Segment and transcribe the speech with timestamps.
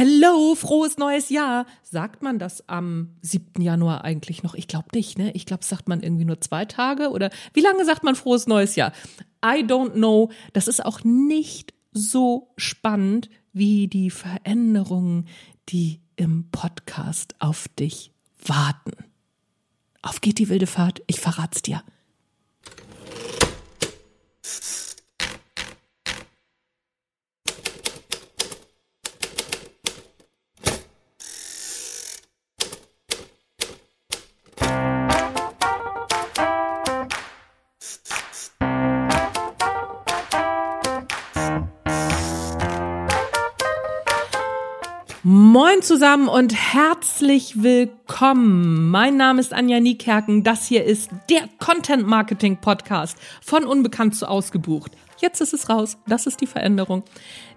[0.00, 1.66] Hello, frohes neues Jahr.
[1.82, 3.60] Sagt man das am 7.
[3.60, 4.54] Januar eigentlich noch?
[4.54, 5.32] Ich glaube nicht, ne?
[5.32, 8.76] Ich glaube, sagt man irgendwie nur zwei Tage oder wie lange sagt man frohes neues
[8.76, 8.92] Jahr?
[9.44, 10.30] I don't know.
[10.52, 15.26] Das ist auch nicht so spannend wie die Veränderungen,
[15.68, 18.12] die im Podcast auf dich
[18.46, 18.92] warten.
[20.00, 21.82] Auf geht die wilde Fahrt, ich verrat's dir.
[45.78, 48.90] Moin zusammen und herzlich willkommen.
[48.90, 50.42] Mein Name ist Anja Niekerken.
[50.42, 54.90] Das hier ist der Content Marketing Podcast von Unbekannt zu Ausgebucht.
[55.20, 55.96] Jetzt ist es raus.
[56.08, 57.04] Das ist die Veränderung.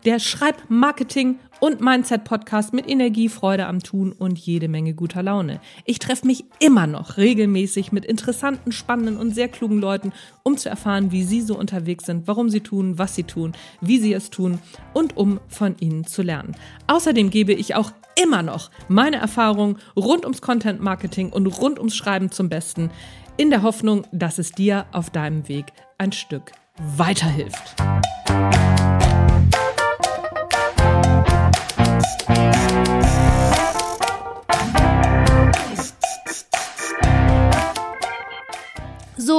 [0.05, 5.59] Der Schreib-, Marketing- und Mindset-Podcast mit Energie, Freude am Tun und jede Menge guter Laune.
[5.85, 10.11] Ich treffe mich immer noch regelmäßig mit interessanten, spannenden und sehr klugen Leuten,
[10.43, 13.99] um zu erfahren, wie sie so unterwegs sind, warum sie tun, was sie tun, wie
[13.99, 14.59] sie es tun
[14.93, 16.55] und um von ihnen zu lernen.
[16.87, 21.95] Außerdem gebe ich auch immer noch meine Erfahrungen rund ums Content Marketing und rund ums
[21.95, 22.89] Schreiben zum Besten,
[23.37, 27.75] in der Hoffnung, dass es dir auf deinem Weg ein Stück weiterhilft.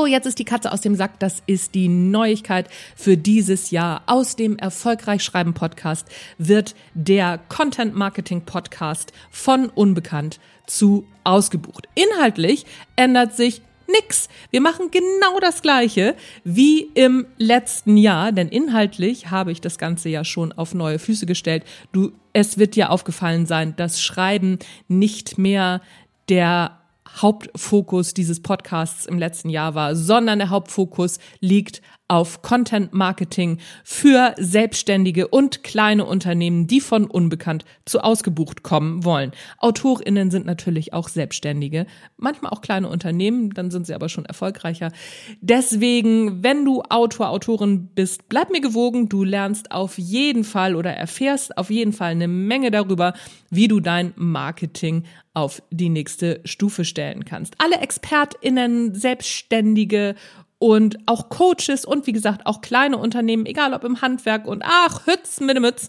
[0.03, 1.21] So, jetzt ist die Katze aus dem Sack.
[1.21, 4.03] Das ist die Neuigkeit für dieses Jahr.
[4.07, 6.09] Aus dem Erfolgreich Schreiben Podcast
[6.39, 11.87] wird der Content Marketing Podcast von Unbekannt zu ausgebucht.
[11.95, 14.29] Inhaltlich ändert sich nix.
[14.51, 20.09] Wir machen genau das Gleiche wie im letzten Jahr, denn inhaltlich habe ich das Ganze
[20.09, 21.63] ja schon auf neue Füße gestellt.
[21.93, 24.59] Du, es wird dir aufgefallen sein, dass Schreiben
[24.89, 25.81] nicht mehr
[26.29, 26.82] der
[27.17, 34.35] Hauptfokus dieses Podcasts im letzten Jahr war, sondern der Hauptfokus liegt auf Content Marketing für
[34.37, 39.33] Selbstständige und kleine Unternehmen, die von unbekannt zu ausgebucht kommen wollen.
[39.57, 41.87] Autorinnen sind natürlich auch Selbstständige,
[42.19, 44.93] manchmal auch kleine Unternehmen, dann sind sie aber schon erfolgreicher.
[45.41, 50.93] Deswegen, wenn du Autor, Autorin bist, bleib mir gewogen, du lernst auf jeden Fall oder
[50.93, 53.15] erfährst auf jeden Fall eine Menge darüber,
[53.49, 57.55] wie du dein Marketing auf die nächste Stufe stellen kannst.
[57.57, 60.15] Alle Expertinnen, Selbstständige
[60.63, 65.09] und auch Coaches und wie gesagt auch kleine Unternehmen, egal ob im Handwerk und ach,
[65.09, 65.89] Hütz mit dem Mütz,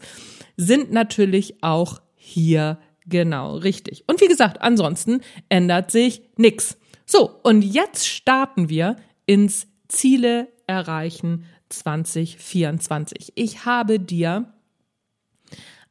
[0.58, 4.04] sind natürlich auch hier genau richtig.
[4.08, 6.80] Und wie gesagt, ansonsten ändert sich nichts.
[7.06, 8.96] So, und jetzt starten wir
[9.28, 13.34] ins Ziele erreichen 2024.
[13.36, 14.52] Ich habe dir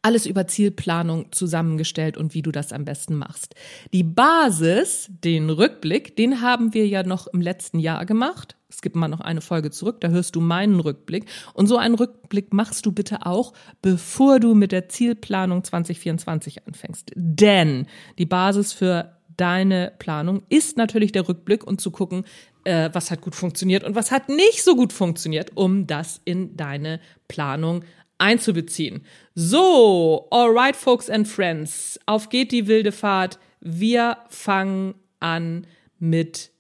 [0.03, 3.55] alles über Zielplanung zusammengestellt und wie du das am besten machst.
[3.93, 8.57] Die Basis, den Rückblick, den haben wir ja noch im letzten Jahr gemacht.
[8.73, 11.27] Es gibt mal noch eine Folge zurück, da hörst du meinen Rückblick.
[11.53, 13.53] Und so einen Rückblick machst du bitte auch,
[13.83, 17.13] bevor du mit der Zielplanung 2024 anfängst.
[17.15, 17.87] Denn
[18.19, 22.25] die Basis für deine Planung ist natürlich der Rückblick und zu gucken,
[22.65, 26.57] äh, was hat gut funktioniert und was hat nicht so gut funktioniert, um das in
[26.57, 27.85] deine Planung
[28.19, 29.05] einzubeziehen.
[29.35, 33.39] So, alright, folks and friends, auf geht die wilde Fahrt.
[33.61, 35.67] Wir fangen an
[35.99, 36.51] mit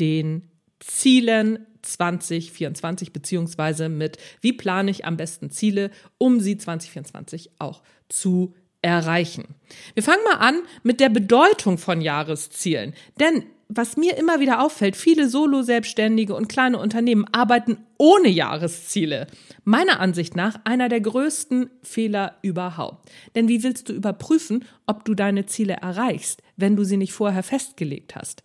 [0.00, 0.47] den
[0.80, 8.54] Zielen 2024 beziehungsweise mit wie plane ich am besten Ziele, um sie 2024 auch zu
[8.82, 9.54] erreichen.
[9.94, 14.96] Wir fangen mal an mit der Bedeutung von Jahreszielen, denn was mir immer wieder auffällt,
[14.96, 19.26] viele Solo-Selbstständige und kleine Unternehmen arbeiten ohne Jahresziele.
[19.64, 23.10] Meiner Ansicht nach einer der größten Fehler überhaupt.
[23.34, 27.42] Denn wie willst du überprüfen, ob du deine Ziele erreichst, wenn du sie nicht vorher
[27.42, 28.42] festgelegt hast?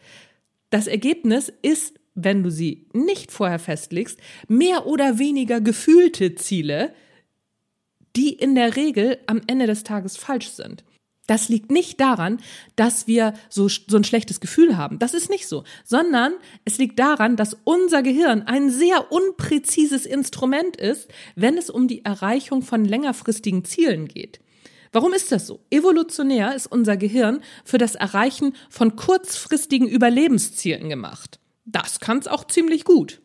[0.69, 6.94] Das Ergebnis ist, wenn du sie nicht vorher festlegst, mehr oder weniger gefühlte Ziele,
[8.16, 10.83] die in der Regel am Ende des Tages falsch sind.
[11.25, 12.39] Das liegt nicht daran,
[12.75, 15.00] dass wir so, so ein schlechtes Gefühl haben.
[15.00, 15.63] Das ist nicht so.
[15.86, 16.33] Sondern
[16.65, 22.04] es liegt daran, dass unser Gehirn ein sehr unpräzises Instrument ist, wenn es um die
[22.04, 24.42] Erreichung von längerfristigen Zielen geht.
[24.92, 25.62] Warum ist das so?
[25.71, 31.39] Evolutionär ist unser Gehirn für das Erreichen von kurzfristigen Überlebenszielen gemacht.
[31.65, 33.21] Das kann es auch ziemlich gut.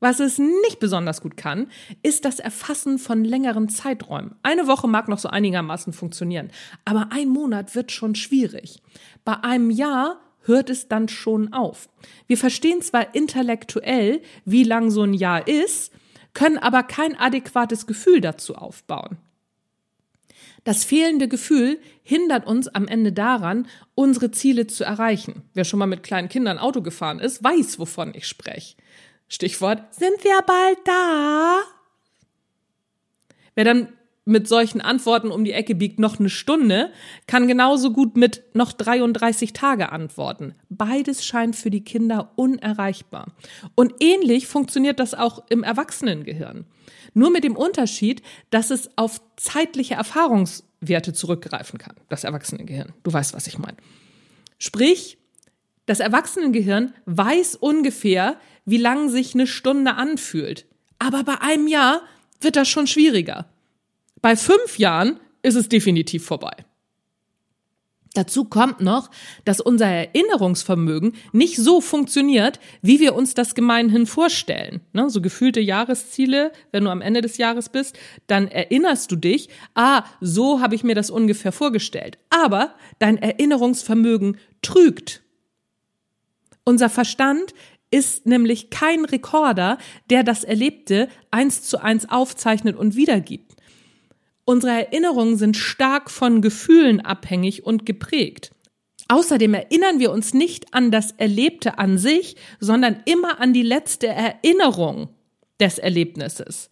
[0.00, 1.70] Was es nicht besonders gut kann,
[2.02, 4.34] ist das Erfassen von längeren Zeiträumen.
[4.42, 6.50] Eine Woche mag noch so einigermaßen funktionieren,
[6.86, 8.82] aber ein Monat wird schon schwierig.
[9.24, 11.90] Bei einem Jahr hört es dann schon auf.
[12.26, 15.92] Wir verstehen zwar intellektuell, wie lang so ein Jahr ist,
[16.32, 19.18] können aber kein adäquates Gefühl dazu aufbauen.
[20.64, 25.42] Das fehlende Gefühl hindert uns am Ende daran, unsere Ziele zu erreichen.
[25.54, 28.76] Wer schon mal mit kleinen Kindern Auto gefahren ist, weiß, wovon ich spreche.
[29.28, 31.60] Stichwort, sind wir bald da?
[33.54, 33.92] Wer dann
[34.30, 36.90] mit solchen Antworten um die Ecke biegt, noch eine Stunde,
[37.26, 40.54] kann genauso gut mit noch 33 Tage antworten.
[40.68, 43.34] Beides scheint für die Kinder unerreichbar.
[43.74, 46.64] Und ähnlich funktioniert das auch im Erwachsenengehirn.
[47.12, 52.92] Nur mit dem Unterschied, dass es auf zeitliche Erfahrungswerte zurückgreifen kann, das Erwachsenengehirn.
[53.02, 53.76] Du weißt, was ich meine.
[54.58, 55.18] Sprich,
[55.86, 60.66] das Erwachsenengehirn weiß ungefähr, wie lang sich eine Stunde anfühlt.
[61.00, 62.02] Aber bei einem Jahr
[62.40, 63.46] wird das schon schwieriger.
[64.22, 66.52] Bei fünf Jahren ist es definitiv vorbei.
[68.14, 69.08] Dazu kommt noch,
[69.44, 74.80] dass unser Erinnerungsvermögen nicht so funktioniert, wie wir uns das gemeinhin vorstellen.
[74.92, 77.96] Ne, so gefühlte Jahresziele, wenn du am Ende des Jahres bist,
[78.26, 82.18] dann erinnerst du dich, ah, so habe ich mir das ungefähr vorgestellt.
[82.30, 85.22] Aber dein Erinnerungsvermögen trügt.
[86.64, 87.54] Unser Verstand
[87.92, 89.78] ist nämlich kein Rekorder,
[90.10, 93.49] der das Erlebte eins zu eins aufzeichnet und wiedergibt.
[94.44, 98.52] Unsere Erinnerungen sind stark von Gefühlen abhängig und geprägt.
[99.08, 104.06] Außerdem erinnern wir uns nicht an das Erlebte an sich, sondern immer an die letzte
[104.06, 105.08] Erinnerung
[105.58, 106.70] des Erlebnisses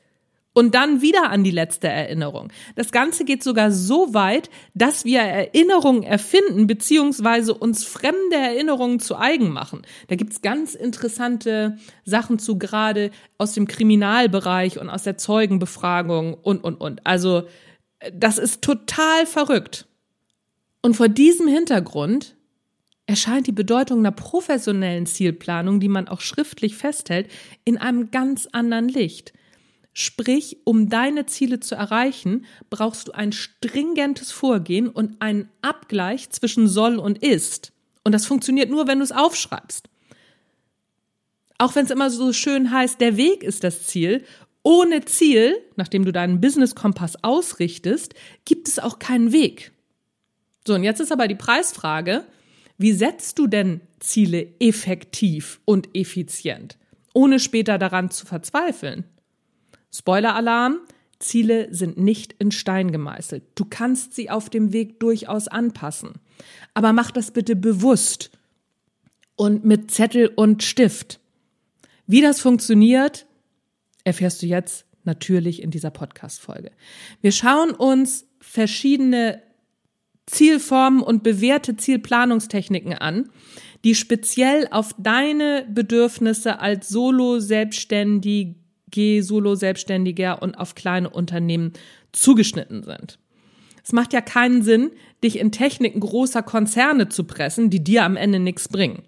[0.53, 2.51] und dann wieder an die letzte Erinnerung.
[2.75, 9.17] Das Ganze geht sogar so weit, dass wir Erinnerungen erfinden beziehungsweise uns fremde Erinnerungen zu
[9.17, 9.83] eigen machen.
[10.09, 16.65] Da gibt's ganz interessante Sachen zu, gerade aus dem Kriminalbereich und aus der Zeugenbefragung und,
[16.65, 17.07] und, und.
[17.07, 17.45] Also
[18.13, 19.87] das ist total verrückt.
[20.83, 22.37] Und vor diesem Hintergrund
[23.07, 27.31] erscheint die Bedeutung einer professionellen Zielplanung, die man auch schriftlich festhält,
[27.65, 29.33] in einem ganz anderen Licht.
[30.01, 36.69] Sprich, um deine Ziele zu erreichen, brauchst du ein stringentes Vorgehen und einen Abgleich zwischen
[36.69, 37.73] soll und ist.
[38.05, 39.89] Und das funktioniert nur, wenn du es aufschreibst.
[41.59, 44.25] Auch wenn es immer so schön heißt, der Weg ist das Ziel.
[44.63, 48.15] Ohne Ziel, nachdem du deinen Business-Kompass ausrichtest,
[48.45, 49.73] gibt es auch keinen Weg.
[50.65, 52.25] So, und jetzt ist aber die Preisfrage,
[52.77, 56.79] wie setzt du denn Ziele effektiv und effizient,
[57.15, 59.03] ohne später daran zu verzweifeln?
[59.93, 60.81] Spoiler-Alarm,
[61.19, 63.43] Ziele sind nicht in Stein gemeißelt.
[63.55, 66.13] Du kannst sie auf dem Weg durchaus anpassen.
[66.75, 68.31] Aber mach das bitte bewusst
[69.35, 71.21] und mit Zettel und Stift.
[72.07, 73.27] Wie das funktioniert,
[74.05, 76.71] erfährst du jetzt natürlich in dieser Podcast-Folge.
[77.21, 79.43] Wir schauen uns verschiedene
[80.27, 83.31] Zielformen und bewährte Zielplanungstechniken an,
[83.85, 88.55] die speziell auf deine Bedürfnisse als Solo-Selbstständige
[89.23, 91.73] Solo-Selbstständiger und auf kleine Unternehmen
[92.13, 93.19] zugeschnitten sind.
[93.83, 94.91] Es macht ja keinen Sinn,
[95.25, 99.03] dich in Techniken großer Konzerne zu pressen, die dir am Ende nichts bringen.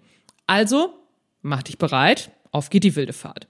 [0.47, 0.93] Also,
[1.41, 3.47] mach dich bereit, auf geht die wilde Fahrt.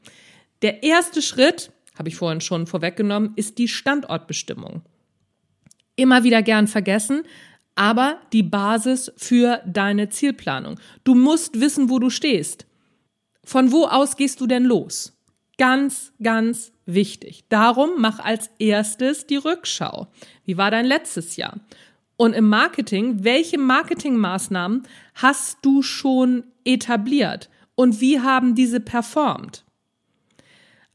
[0.62, 4.82] Der erste Schritt, habe ich vorhin schon vorweggenommen, ist die Standortbestimmung.
[5.96, 7.24] Immer wieder gern vergessen,
[7.76, 10.80] aber die Basis für deine Zielplanung.
[11.04, 12.66] Du musst wissen, wo du stehst.
[13.44, 15.18] Von wo aus gehst du denn los?
[15.58, 17.46] Ganz, ganz wichtig.
[17.50, 20.08] Darum mach als erstes die Rückschau.
[20.46, 21.60] Wie war dein letztes Jahr?
[22.18, 24.84] Und im Marketing, welche Marketingmaßnahmen
[25.16, 27.50] hast du schon etabliert?
[27.76, 29.66] Und wie haben diese performt?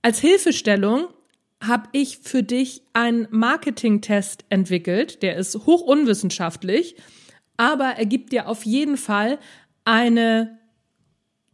[0.03, 1.09] Als Hilfestellung
[1.61, 5.23] habe ich für dich einen Marketing-Test entwickelt.
[5.23, 6.97] Der ist hoch unwissenschaftlich,
[7.57, 9.39] aber er gibt dir auf jeden Fall
[9.85, 10.59] eine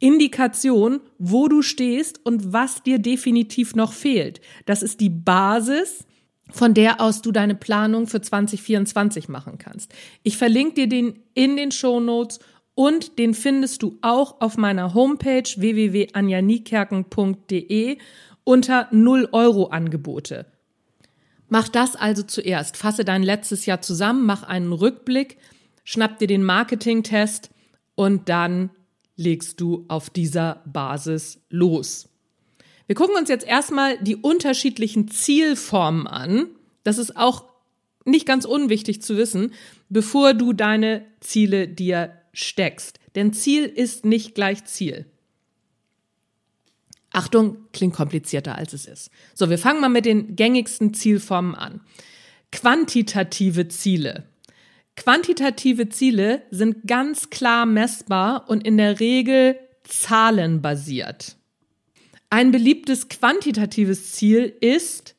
[0.03, 4.41] Indikation, wo du stehst und was dir definitiv noch fehlt.
[4.67, 6.05] Das ist die Basis,
[6.51, 9.95] von der aus du deine Planung für 2024 machen kannst.
[10.25, 12.41] Ich verlinke dir den in den Show Notes
[12.75, 17.99] und den findest du auch auf meiner Homepage www.anjanikerken.de
[18.43, 20.47] unter 0 Euro Angebote.
[21.49, 22.77] Mach das also zuerst.
[22.77, 25.37] Fasse dein letztes Jahr zusammen, mach einen Rückblick,
[25.85, 27.51] schnapp dir den Marketing-Test
[27.95, 28.71] und dann
[29.17, 32.09] legst du auf dieser Basis los.
[32.87, 36.49] Wir gucken uns jetzt erstmal die unterschiedlichen Zielformen an.
[36.85, 37.45] Das ist auch
[38.05, 39.53] nicht ganz unwichtig zu wissen,
[39.89, 42.99] bevor du deine Ziele dir steckst.
[43.15, 45.07] Denn Ziel ist nicht gleich Ziel.
[47.11, 49.11] Achtung, klingt komplizierter als es ist.
[49.35, 51.83] So, wir fangen mal mit den gängigsten Zielformen an.
[52.51, 54.25] Quantitative Ziele.
[54.97, 61.37] Quantitative Ziele sind ganz klar messbar und in der Regel zahlenbasiert.
[62.31, 65.17] Ein beliebtes quantitatives Ziel ist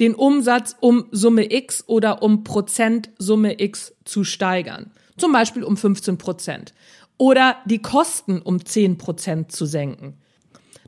[0.00, 4.90] den Umsatz um Summe X oder um Prozent Summe X zu steigern.
[5.16, 6.74] Zum Beispiel um 15 Prozent.
[7.16, 10.18] Oder die Kosten um 10 Prozent zu senken.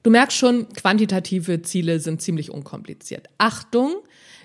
[0.02, 3.28] Du merkst schon, quantitative Ziele sind ziemlich unkompliziert.
[3.38, 3.94] Achtung,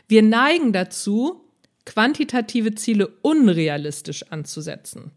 [0.07, 1.42] wir neigen dazu,
[1.85, 5.11] quantitative Ziele unrealistisch anzusetzen.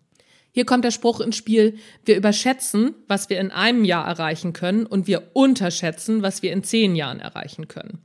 [0.53, 4.87] Hier kommt der Spruch ins Spiel, wir überschätzen, was wir in einem Jahr erreichen können
[4.87, 7.99] und wir unterschätzen, was wir in zehn Jahren erreichen können.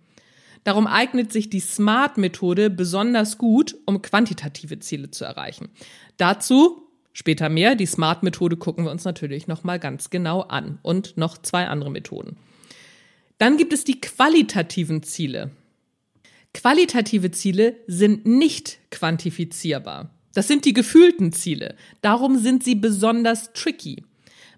[0.63, 5.70] Darum eignet sich die SMART-Methode besonders gut, um quantitative Ziele zu erreichen.
[6.18, 7.75] Dazu später mehr.
[7.75, 12.38] Die SMART-Methode gucken wir uns natürlich nochmal ganz genau an und noch zwei andere Methoden.
[13.38, 15.51] Dann gibt es die qualitativen Ziele.
[16.53, 20.10] Qualitative Ziele sind nicht quantifizierbar.
[20.34, 21.75] Das sind die gefühlten Ziele.
[22.01, 24.03] Darum sind sie besonders tricky.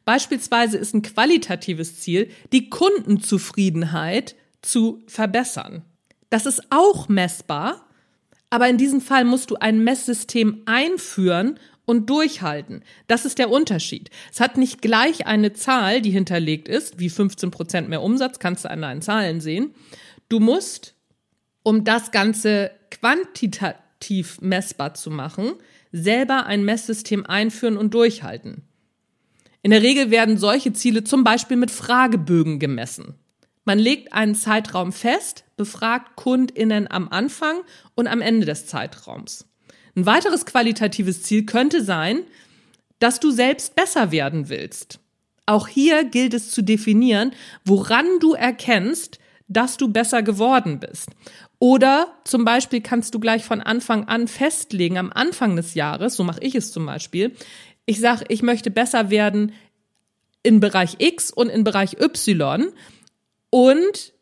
[0.06, 5.84] Beispielsweise ist ein qualitatives Ziel, die Kundenzufriedenheit zu verbessern.
[6.30, 7.88] Das ist auch messbar,
[8.50, 12.84] aber in diesem Fall musst du ein Messsystem einführen und durchhalten.
[13.08, 14.10] Das ist der Unterschied.
[14.32, 18.66] Es hat nicht gleich eine Zahl, die hinterlegt ist, wie 15 Prozent mehr Umsatz, kannst
[18.66, 19.74] du an deinen Zahlen sehen.
[20.30, 20.93] Du musst,
[21.64, 25.54] um das Ganze quantitativ messbar zu machen,
[25.92, 28.64] selber ein Messsystem einführen und durchhalten.
[29.62, 33.16] In der Regel werden solche Ziele zum Beispiel mit Fragebögen gemessen.
[33.64, 37.62] Man legt einen Zeitraum fest, befragt KundInnen am Anfang
[37.96, 39.48] und am Ende des Zeitraums.
[39.96, 42.24] Ein weiteres qualitatives Ziel könnte sein,
[43.00, 45.00] dass du selbst besser werden willst.
[45.46, 47.32] Auch hier gilt es zu definieren,
[47.64, 51.10] woran du erkennst, dass du besser geworden bist.
[51.64, 56.26] Oder zum Beispiel kannst du gleich von Anfang an festlegen, am Anfang des Jahres, so
[56.26, 57.38] mache ich es zum Beispiel,
[57.86, 59.54] ich sage, ich möchte besser werden
[60.44, 62.66] in Bereich X und in Bereich Y
[63.50, 64.14] und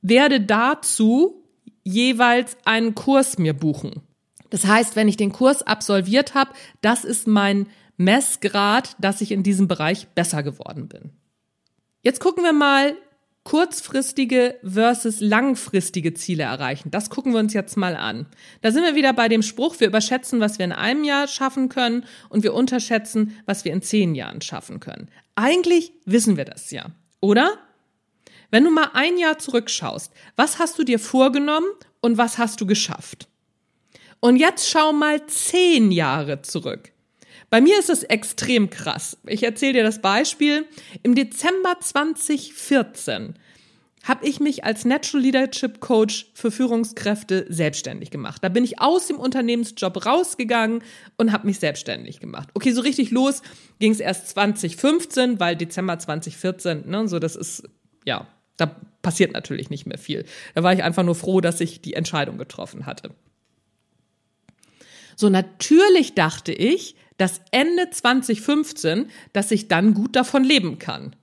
[0.00, 1.44] werde dazu
[1.84, 4.00] jeweils einen Kurs mir buchen.
[4.48, 7.66] Das heißt, wenn ich den Kurs absolviert habe, das ist mein
[7.98, 11.10] Messgrad, dass ich in diesem Bereich besser geworden bin.
[12.00, 12.96] Jetzt gucken wir mal
[13.48, 16.90] kurzfristige versus langfristige Ziele erreichen.
[16.90, 18.26] Das gucken wir uns jetzt mal an.
[18.60, 21.70] Da sind wir wieder bei dem Spruch, wir überschätzen, was wir in einem Jahr schaffen
[21.70, 25.08] können und wir unterschätzen, was wir in zehn Jahren schaffen können.
[25.34, 26.90] Eigentlich wissen wir das ja,
[27.20, 27.56] oder?
[28.50, 31.70] Wenn du mal ein Jahr zurückschaust, was hast du dir vorgenommen
[32.02, 33.28] und was hast du geschafft?
[34.20, 36.92] Und jetzt schau mal zehn Jahre zurück.
[37.50, 39.16] Bei mir ist es extrem krass.
[39.26, 40.66] Ich erzähle dir das Beispiel.
[41.02, 43.34] Im Dezember 2014
[44.04, 48.42] habe ich mich als Natural Leadership Coach für Führungskräfte selbstständig gemacht.
[48.44, 50.82] Da bin ich aus dem Unternehmensjob rausgegangen
[51.16, 52.50] und habe mich selbstständig gemacht.
[52.54, 53.42] Okay, so richtig los
[53.78, 57.64] ging es erst 2015, weil Dezember 2014, ne, so das ist
[58.04, 58.26] ja
[58.58, 58.66] da
[59.00, 60.26] passiert natürlich nicht mehr viel.
[60.54, 63.10] Da war ich einfach nur froh, dass ich die Entscheidung getroffen hatte.
[65.16, 71.14] So natürlich dachte ich, dass Ende 2015, dass ich dann gut davon leben kann.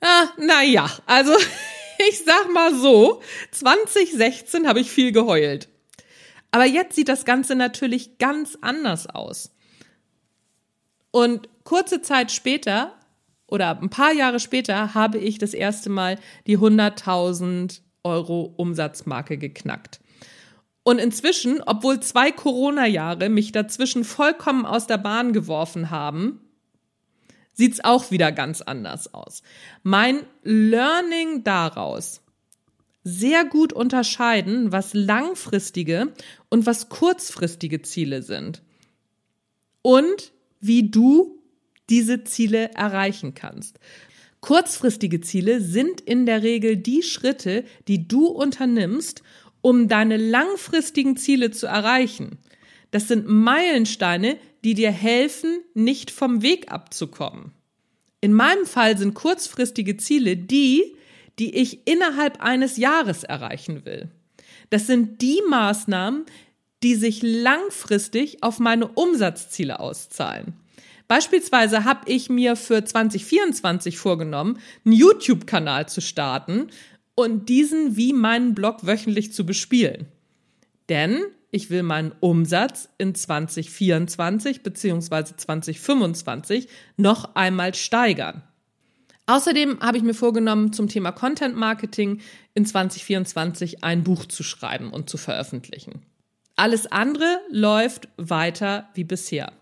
[0.00, 1.32] Ah, naja, also
[2.08, 5.68] ich sag mal so, 2016 habe ich viel geheult.
[6.50, 9.52] Aber jetzt sieht das Ganze natürlich ganz anders aus.
[11.10, 12.94] Und kurze Zeit später
[13.46, 20.00] oder ein paar Jahre später habe ich das erste Mal die 100.000 Euro Umsatzmarke geknackt.
[20.86, 26.38] Und inzwischen, obwohl zwei Corona-Jahre mich dazwischen vollkommen aus der Bahn geworfen haben,
[27.52, 29.42] sieht's auch wieder ganz anders aus.
[29.82, 32.22] Mein Learning daraus,
[33.02, 36.12] sehr gut unterscheiden, was langfristige
[36.50, 38.62] und was kurzfristige Ziele sind.
[39.82, 41.42] Und wie du
[41.90, 43.80] diese Ziele erreichen kannst.
[44.40, 49.24] Kurzfristige Ziele sind in der Regel die Schritte, die du unternimmst,
[49.66, 52.38] um deine langfristigen Ziele zu erreichen.
[52.92, 57.50] Das sind Meilensteine, die dir helfen, nicht vom Weg abzukommen.
[58.20, 60.94] In meinem Fall sind kurzfristige Ziele die,
[61.40, 64.08] die ich innerhalb eines Jahres erreichen will.
[64.70, 66.26] Das sind die Maßnahmen,
[66.84, 70.54] die sich langfristig auf meine Umsatzziele auszahlen.
[71.08, 76.68] Beispielsweise habe ich mir für 2024 vorgenommen, einen YouTube-Kanal zu starten
[77.16, 80.06] und diesen wie meinen Blog wöchentlich zu bespielen.
[80.88, 85.36] Denn ich will meinen Umsatz in 2024 bzw.
[85.36, 88.42] 2025 noch einmal steigern.
[89.26, 92.20] Außerdem habe ich mir vorgenommen, zum Thema Content Marketing
[92.54, 96.02] in 2024 ein Buch zu schreiben und zu veröffentlichen.
[96.54, 99.52] Alles andere läuft weiter wie bisher.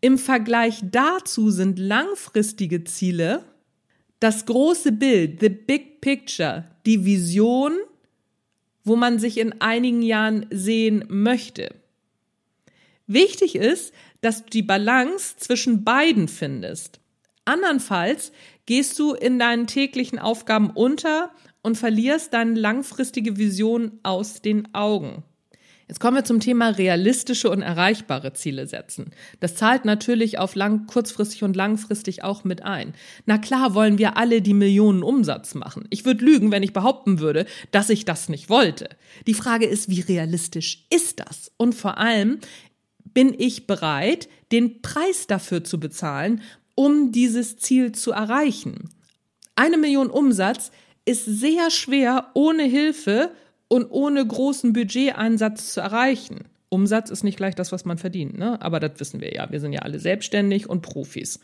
[0.00, 3.44] Im Vergleich dazu sind langfristige Ziele
[4.20, 7.72] das große Bild, the big picture, die Vision
[8.86, 11.74] wo man sich in einigen Jahren sehen möchte.
[13.08, 17.00] Wichtig ist, dass du die Balance zwischen beiden findest.
[17.44, 18.30] Andernfalls
[18.64, 21.32] gehst du in deinen täglichen Aufgaben unter
[21.62, 25.24] und verlierst deine langfristige Vision aus den Augen.
[25.88, 29.12] Jetzt kommen wir zum Thema realistische und erreichbare Ziele setzen.
[29.38, 32.92] Das zahlt natürlich auf lang, kurzfristig und langfristig auch mit ein.
[33.24, 35.86] Na klar wollen wir alle die Millionen Umsatz machen.
[35.90, 38.88] Ich würde lügen, wenn ich behaupten würde, dass ich das nicht wollte.
[39.28, 41.52] Die Frage ist, wie realistisch ist das?
[41.56, 42.38] Und vor allem,
[43.04, 46.42] bin ich bereit, den Preis dafür zu bezahlen,
[46.74, 48.90] um dieses Ziel zu erreichen?
[49.54, 50.72] Eine Million Umsatz
[51.04, 53.30] ist sehr schwer ohne Hilfe
[53.68, 56.44] und ohne großen Budgeteinsatz zu erreichen.
[56.68, 58.60] Umsatz ist nicht gleich das, was man verdient, ne?
[58.60, 59.50] aber das wissen wir ja.
[59.50, 61.40] Wir sind ja alle selbstständig und Profis.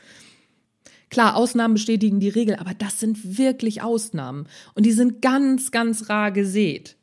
[1.11, 6.09] Klar, Ausnahmen bestätigen die Regel, aber das sind wirklich Ausnahmen und die sind ganz, ganz
[6.09, 6.97] rar gesät.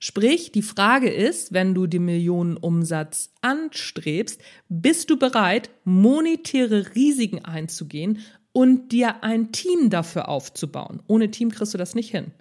[0.00, 8.18] Sprich, die Frage ist, wenn du den Millionenumsatz anstrebst, bist du bereit, monetäre Risiken einzugehen
[8.52, 11.02] und dir ein Team dafür aufzubauen?
[11.08, 12.32] Ohne Team kriegst du das nicht hin.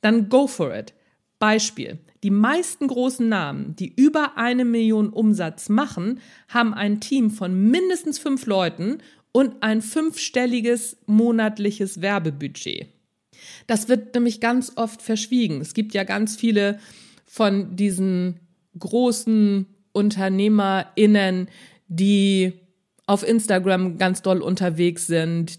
[0.00, 0.92] Dann go for it.
[1.38, 1.98] Beispiel.
[2.22, 8.18] Die meisten großen Namen, die über eine Million Umsatz machen, haben ein Team von mindestens
[8.18, 8.98] fünf Leuten
[9.32, 12.88] und ein fünfstelliges monatliches Werbebudget.
[13.66, 15.60] Das wird nämlich ganz oft verschwiegen.
[15.60, 16.78] Es gibt ja ganz viele
[17.26, 18.40] von diesen
[18.78, 21.48] großen UnternehmerInnen,
[21.88, 22.54] die
[23.06, 25.58] auf Instagram ganz doll unterwegs sind,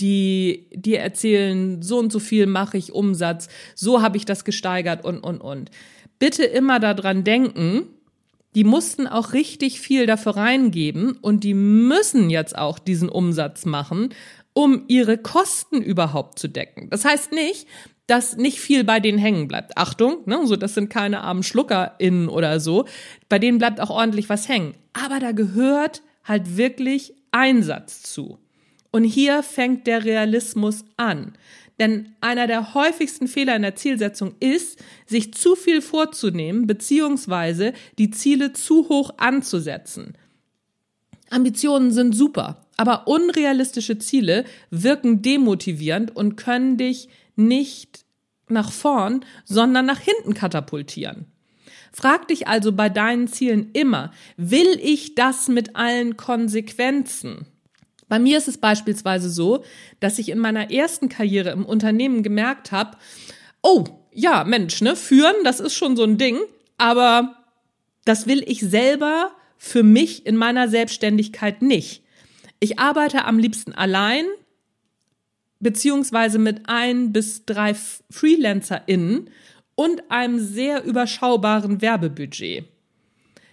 [0.00, 5.04] die dir erzählen, so und so viel mache ich Umsatz, so habe ich das gesteigert
[5.04, 5.70] und, und, und.
[6.18, 7.88] Bitte immer daran denken,
[8.54, 14.14] die mussten auch richtig viel dafür reingeben und die müssen jetzt auch diesen Umsatz machen,
[14.54, 16.88] um ihre Kosten überhaupt zu decken.
[16.88, 17.66] Das heißt nicht,
[18.06, 19.76] dass nicht viel bei denen hängen bleibt.
[19.76, 22.86] Achtung, ne, so das sind keine armen SchluckerInnen oder so.
[23.28, 24.74] Bei denen bleibt auch ordentlich was hängen.
[24.94, 28.38] Aber da gehört halt wirklich Einsatz zu.
[28.96, 31.34] Und hier fängt der Realismus an.
[31.78, 38.10] Denn einer der häufigsten Fehler in der Zielsetzung ist, sich zu viel vorzunehmen, beziehungsweise die
[38.10, 40.14] Ziele zu hoch anzusetzen.
[41.28, 48.06] Ambitionen sind super, aber unrealistische Ziele wirken demotivierend und können dich nicht
[48.48, 51.26] nach vorn, sondern nach hinten katapultieren.
[51.92, 57.44] Frag dich also bei deinen Zielen immer, will ich das mit allen Konsequenzen?
[58.08, 59.64] Bei mir ist es beispielsweise so,
[60.00, 62.96] dass ich in meiner ersten Karriere im Unternehmen gemerkt habe,
[63.62, 66.38] oh, ja, Mensch, ne, führen, das ist schon so ein Ding,
[66.78, 67.36] aber
[68.04, 72.02] das will ich selber für mich in meiner Selbstständigkeit nicht.
[72.60, 74.24] Ich arbeite am liebsten allein,
[75.60, 77.74] beziehungsweise mit ein bis drei
[78.10, 79.30] FreelancerInnen
[79.74, 82.64] und einem sehr überschaubaren Werbebudget.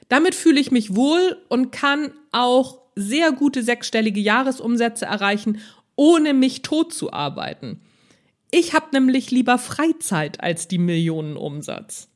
[0.10, 5.60] Damit fühle ich mich wohl und kann auch sehr gute sechsstellige Jahresumsätze erreichen,
[5.96, 7.82] ohne mich tot zu arbeiten.
[8.52, 12.10] Ich habe nämlich lieber Freizeit als die Millionenumsatz.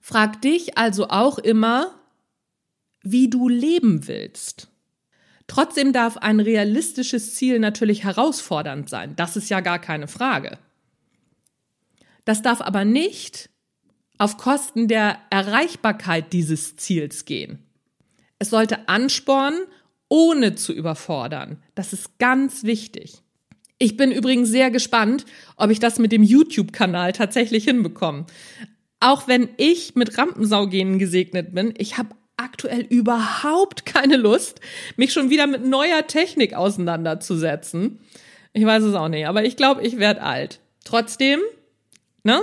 [0.00, 1.94] Frag dich also auch immer,
[3.02, 4.68] wie du leben willst.
[5.46, 9.16] Trotzdem darf ein realistisches Ziel natürlich herausfordernd sein.
[9.16, 10.58] Das ist ja gar keine Frage.
[12.24, 13.48] Das darf aber nicht
[14.18, 17.64] auf Kosten der Erreichbarkeit dieses Ziels gehen.
[18.38, 19.60] Es sollte anspornen
[20.08, 21.62] ohne zu überfordern.
[21.74, 23.22] Das ist ganz wichtig.
[23.78, 25.24] Ich bin übrigens sehr gespannt,
[25.56, 28.26] ob ich das mit dem YouTube-Kanal tatsächlich hinbekomme.
[29.00, 34.60] Auch wenn ich mit Rampensaugenen gesegnet bin, ich habe aktuell überhaupt keine Lust,
[34.96, 38.00] mich schon wieder mit neuer Technik auseinanderzusetzen.
[38.52, 40.60] Ich weiß es auch nicht, aber ich glaube, ich werde alt.
[40.84, 41.40] Trotzdem,
[42.24, 42.40] ne?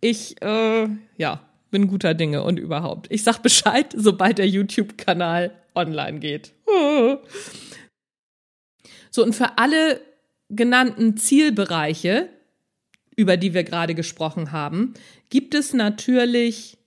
[0.00, 1.40] Ich, äh, ja,
[1.70, 3.06] bin guter Dinge und überhaupt.
[3.10, 6.52] Ich sag Bescheid, sobald der YouTube-Kanal online geht.
[9.10, 10.00] So, und für alle
[10.48, 12.28] genannten Zielbereiche,
[13.16, 14.94] über die wir gerade gesprochen haben,
[15.28, 16.78] gibt es natürlich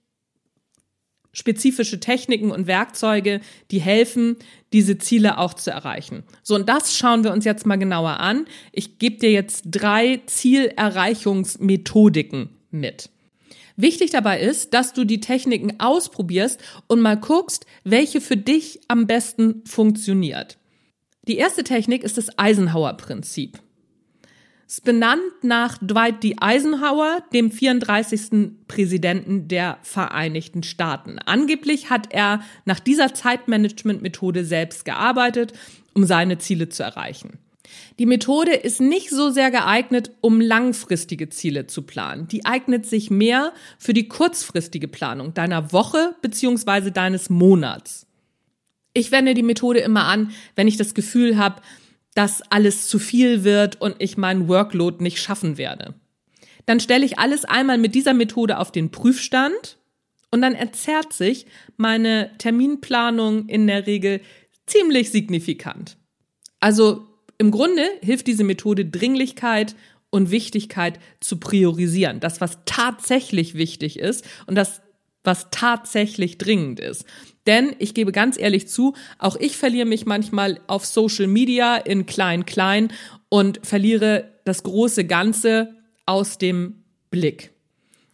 [1.34, 4.38] spezifische Techniken und Werkzeuge, die helfen,
[4.74, 6.24] diese Ziele auch zu erreichen.
[6.44, 8.46] So, und das schauen wir uns jetzt mal genauer an.
[8.72, 13.10] Ich gebe dir jetzt drei Zielerreichungsmethodiken mit.
[13.82, 19.08] Wichtig dabei ist, dass du die Techniken ausprobierst und mal guckst, welche für dich am
[19.08, 20.60] besten funktioniert.
[21.28, 23.60] Die erste Technik ist das Eisenhower-Prinzip.
[24.67, 26.36] Es ist benannt nach Dwight D.
[26.39, 28.52] Eisenhower, dem 34.
[28.67, 31.17] Präsidenten der Vereinigten Staaten.
[31.17, 35.54] Angeblich hat er nach dieser Zeitmanagement-Methode selbst gearbeitet,
[35.94, 37.39] um seine Ziele zu erreichen.
[38.00, 42.28] Die Methode ist nicht so sehr geeignet, um langfristige Ziele zu planen.
[42.28, 48.08] Die eignet sich mehr für die kurzfristige Planung deiner Woche beziehungsweise deines Monats.
[48.94, 51.62] Ich wende die Methode immer an, wenn ich das Gefühl habe,
[52.14, 55.94] dass alles zu viel wird und ich meinen Workload nicht schaffen werde.
[56.66, 59.78] Dann stelle ich alles einmal mit dieser Methode auf den Prüfstand
[60.30, 61.46] und dann erzerrt sich
[61.78, 64.22] meine Terminplanung in der Regel
[64.66, 65.98] ziemlich signifikant.
[66.60, 67.08] Also
[67.42, 69.76] im Grunde hilft diese Methode Dringlichkeit
[70.12, 72.20] und Wichtigkeit zu priorisieren.
[72.20, 74.82] Das, was tatsächlich wichtig ist und das,
[75.24, 77.04] was tatsächlich dringend ist.
[77.48, 82.06] Denn ich gebe ganz ehrlich zu, auch ich verliere mich manchmal auf Social Media in
[82.06, 82.94] klein klein
[83.30, 85.76] und verliere das große Ganze
[86.06, 87.54] aus dem Blick.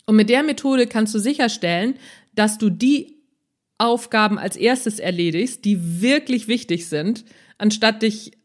[0.05, 1.95] Und mit der Methode kannst du sicherstellen,
[2.33, 3.17] dass du die
[3.77, 7.25] Aufgaben als erstes erledigst, die wirklich wichtig sind,
[7.57, 8.36] anstatt dich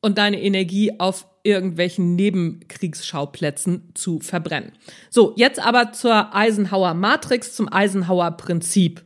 [0.00, 4.72] und deine Energie auf irgendwelchen Nebenkriegsschauplätzen zu verbrennen.
[5.10, 9.04] So, jetzt aber zur Eisenhower Matrix, zum Eisenhower Prinzip.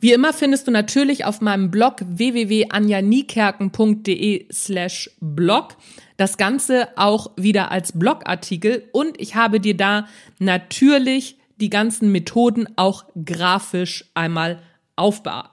[0.00, 5.76] Wie immer findest du natürlich auf meinem Blog www.anjanikerken.de slash blog
[6.16, 10.06] das Ganze auch wieder als Blogartikel und ich habe dir da
[10.38, 14.62] natürlich die ganzen Methoden auch grafisch einmal
[14.96, 15.50] aufbereitet.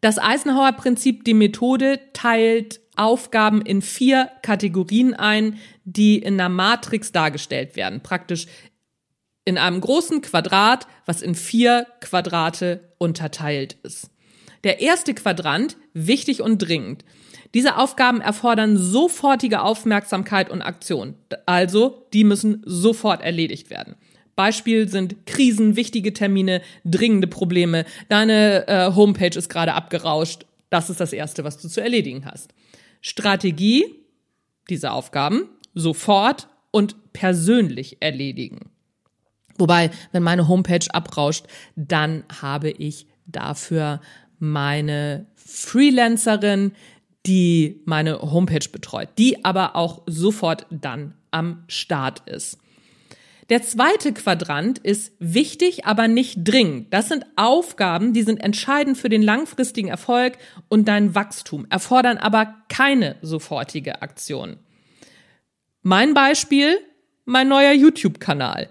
[0.00, 7.12] Das Eisenhower Prinzip, die Methode, teilt Aufgaben in vier Kategorien ein, die in einer Matrix
[7.12, 8.02] dargestellt werden.
[8.02, 8.46] Praktisch
[9.44, 14.10] in einem großen Quadrat, was in vier Quadrate unterteilt ist.
[14.64, 17.04] Der erste Quadrant, wichtig und dringend.
[17.54, 21.14] Diese Aufgaben erfordern sofortige Aufmerksamkeit und Aktion.
[21.46, 23.94] Also, die müssen sofort erledigt werden.
[24.36, 27.84] Beispiel sind Krisen, wichtige Termine, dringende Probleme.
[28.08, 30.44] Deine äh, Homepage ist gerade abgerauscht.
[30.70, 32.52] Das ist das Erste, was du zu erledigen hast.
[33.00, 33.84] Strategie,
[34.68, 38.70] diese Aufgaben, sofort und persönlich erledigen.
[39.56, 44.00] Wobei, wenn meine Homepage abrauscht, dann habe ich dafür
[44.38, 46.72] meine Freelancerin,
[47.26, 52.58] die meine Homepage betreut, die aber auch sofort dann am Start ist.
[53.48, 56.92] Der zweite Quadrant ist wichtig, aber nicht dringend.
[56.92, 60.36] Das sind Aufgaben, die sind entscheidend für den langfristigen Erfolg
[60.68, 64.58] und dein Wachstum, erfordern aber keine sofortige Aktion.
[65.82, 66.78] Mein Beispiel,
[67.24, 68.68] mein neuer YouTube-Kanal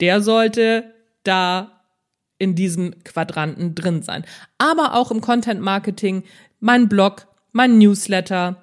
[0.00, 1.80] der sollte da
[2.38, 4.24] in diesem Quadranten drin sein.
[4.58, 6.24] Aber auch im Content Marketing,
[6.60, 8.62] mein Blog, mein Newsletter.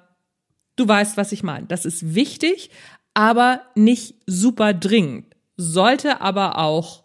[0.76, 1.66] Du weißt, was ich meine.
[1.66, 2.70] Das ist wichtig,
[3.14, 5.31] aber nicht super dringend.
[5.62, 7.04] Sollte aber auch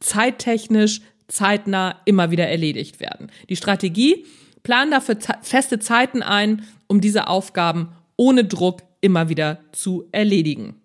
[0.00, 3.30] zeittechnisch, zeitnah immer wieder erledigt werden.
[3.48, 4.24] Die Strategie,
[4.64, 10.80] plan dafür feste Zeiten ein, um diese Aufgaben ohne Druck immer wieder zu erledigen.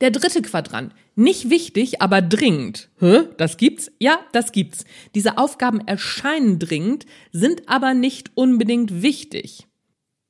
[0.00, 0.94] Der dritte Quadrant.
[1.14, 2.88] Nicht wichtig, aber dringend.
[2.98, 3.24] Hä?
[3.36, 3.92] Das gibt's?
[3.98, 4.84] Ja, das gibt's.
[5.14, 9.66] Diese Aufgaben erscheinen dringend, sind aber nicht unbedingt wichtig.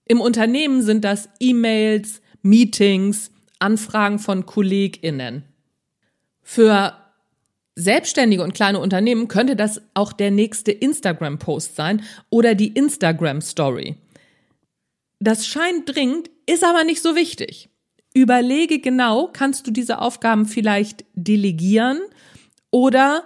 [0.06, 3.30] Im Unternehmen sind das E-Mails, Meetings,
[3.60, 5.44] Anfragen von KollegInnen.
[6.42, 6.96] Für
[7.76, 13.96] Selbstständige und kleine Unternehmen könnte das auch der nächste Instagram-Post sein oder die Instagram-Story.
[15.18, 17.68] Das scheint dringend, ist aber nicht so wichtig.
[18.12, 22.00] Überlege genau, kannst du diese Aufgaben vielleicht delegieren
[22.70, 23.24] oder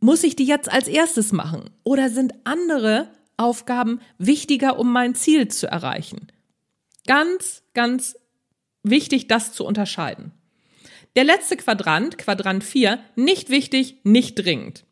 [0.00, 1.70] muss ich die jetzt als erstes machen?
[1.82, 6.28] Oder sind andere Aufgaben wichtiger, um mein Ziel zu erreichen?
[7.06, 8.16] Ganz, ganz
[8.82, 10.32] wichtig, das zu unterscheiden.
[11.16, 14.84] Der letzte Quadrant, Quadrant 4, nicht wichtig, nicht dringend.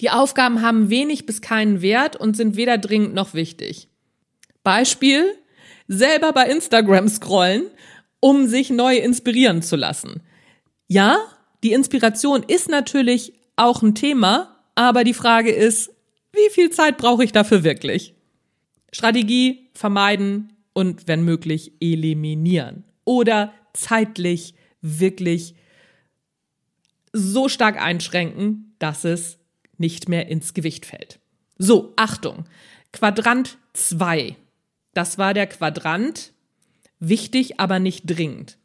[0.00, 3.88] Die Aufgaben haben wenig bis keinen Wert und sind weder dringend noch wichtig.
[4.64, 5.24] Beispiel,
[5.88, 7.70] selber bei Instagram scrollen
[8.22, 10.22] um sich neu inspirieren zu lassen.
[10.86, 11.18] Ja,
[11.64, 15.90] die Inspiration ist natürlich auch ein Thema, aber die Frage ist,
[16.32, 18.14] wie viel Zeit brauche ich dafür wirklich?
[18.92, 25.54] Strategie vermeiden und wenn möglich eliminieren oder zeitlich wirklich
[27.12, 29.38] so stark einschränken, dass es
[29.78, 31.18] nicht mehr ins Gewicht fällt.
[31.58, 32.44] So, Achtung.
[32.92, 34.36] Quadrant 2.
[34.94, 36.32] Das war der Quadrant,
[36.98, 38.58] wichtig, aber nicht dringend.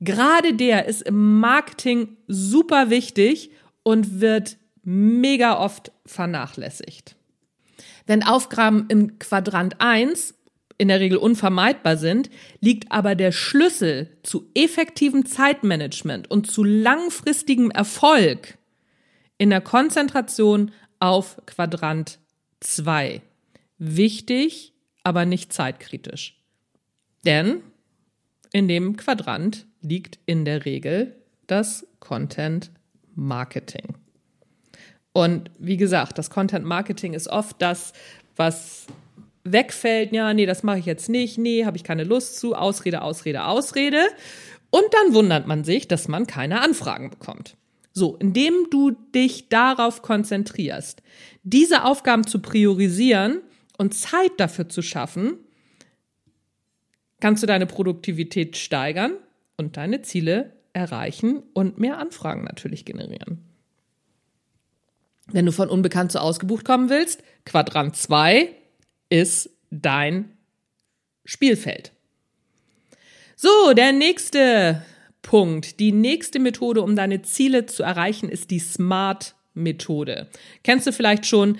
[0.00, 3.50] Gerade der ist im Marketing super wichtig
[3.82, 7.16] und wird mega oft vernachlässigt.
[8.06, 10.34] Wenn Aufgaben im Quadrant 1
[10.78, 17.70] in der Regel unvermeidbar sind, liegt aber der Schlüssel zu effektivem Zeitmanagement und zu langfristigem
[17.70, 18.58] Erfolg
[19.38, 22.18] in der Konzentration auf Quadrant
[22.60, 23.22] 2.
[23.78, 26.40] Wichtig, aber nicht zeitkritisch.
[27.24, 27.62] Denn
[28.52, 32.70] in dem Quadrant liegt in der Regel das Content
[33.14, 33.94] Marketing.
[35.12, 37.92] Und wie gesagt, das Content Marketing ist oft das,
[38.36, 38.86] was
[39.44, 40.12] wegfällt.
[40.12, 41.38] Ja, nee, das mache ich jetzt nicht.
[41.38, 42.54] Nee, habe ich keine Lust zu.
[42.54, 44.02] Ausrede, Ausrede, Ausrede.
[44.70, 47.56] Und dann wundert man sich, dass man keine Anfragen bekommt.
[47.92, 51.00] So, indem du dich darauf konzentrierst,
[51.44, 53.40] diese Aufgaben zu priorisieren
[53.78, 55.38] und Zeit dafür zu schaffen,
[57.20, 59.12] kannst du deine Produktivität steigern
[59.56, 63.38] und deine Ziele erreichen und mehr Anfragen natürlich generieren.
[65.28, 68.50] Wenn du von unbekannt zu ausgebucht kommen willst, Quadrant 2
[69.14, 70.36] ist dein
[71.24, 71.92] Spielfeld.
[73.36, 74.82] So, der nächste
[75.22, 80.28] Punkt, die nächste Methode, um deine Ziele zu erreichen, ist die SMART-Methode.
[80.64, 81.58] Kennst du vielleicht schon,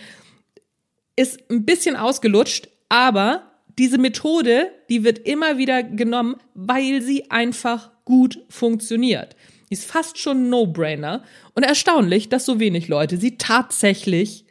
[1.14, 7.92] ist ein bisschen ausgelutscht, aber diese Methode, die wird immer wieder genommen, weil sie einfach
[8.04, 9.36] gut funktioniert.
[9.70, 11.22] Die ist fast schon ein No-Brainer
[11.54, 14.43] und erstaunlich, dass so wenig Leute sie tatsächlich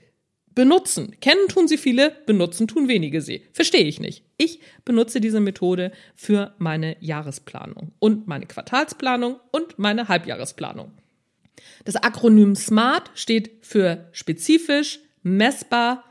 [0.55, 1.15] benutzen.
[1.19, 3.43] Kennen tun sie viele, benutzen tun wenige sie.
[3.53, 4.23] Verstehe ich nicht.
[4.37, 10.91] Ich benutze diese Methode für meine Jahresplanung und meine Quartalsplanung und meine Halbjahresplanung.
[11.85, 16.03] Das Akronym SMART steht für spezifisch, messbar,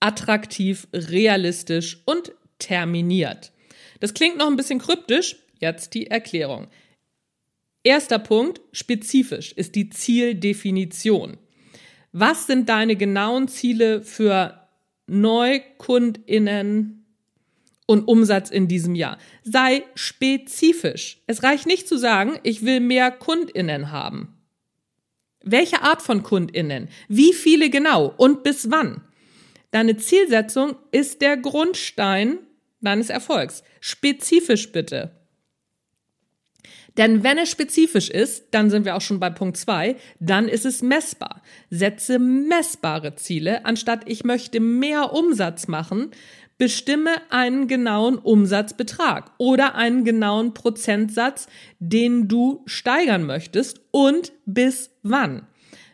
[0.00, 3.52] attraktiv, realistisch und terminiert.
[4.00, 6.68] Das klingt noch ein bisschen kryptisch, jetzt die Erklärung.
[7.82, 11.36] Erster Punkt, spezifisch ist die Zieldefinition.
[12.16, 14.68] Was sind deine genauen Ziele für
[15.08, 17.04] Neukundinnen
[17.86, 19.18] und Umsatz in diesem Jahr?
[19.42, 21.20] Sei spezifisch.
[21.26, 24.38] Es reicht nicht zu sagen, ich will mehr Kundinnen haben.
[25.42, 26.88] Welche Art von Kundinnen?
[27.08, 29.00] Wie viele genau und bis wann?
[29.72, 32.38] Deine Zielsetzung ist der Grundstein
[32.80, 33.64] deines Erfolgs.
[33.80, 35.10] Spezifisch bitte.
[36.96, 40.64] Denn wenn es spezifisch ist, dann sind wir auch schon bei Punkt zwei, dann ist
[40.64, 41.42] es messbar.
[41.70, 46.10] Setze messbare Ziele, anstatt ich möchte mehr Umsatz machen,
[46.56, 51.48] bestimme einen genauen Umsatzbetrag oder einen genauen Prozentsatz,
[51.80, 55.46] den du steigern möchtest und bis wann.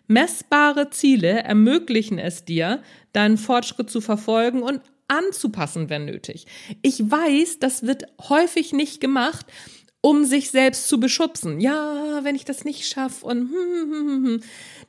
[0.06, 2.82] Messbare Ziele ermöglichen es dir,
[3.12, 6.46] deinen Fortschritt zu verfolgen und anzupassen, wenn nötig.
[6.82, 9.46] Ich weiß, das wird häufig nicht gemacht,
[10.00, 11.60] um sich selbst zu beschubsen.
[11.60, 14.42] Ja, wenn ich das nicht schaffe und hm, hm, hm, hm,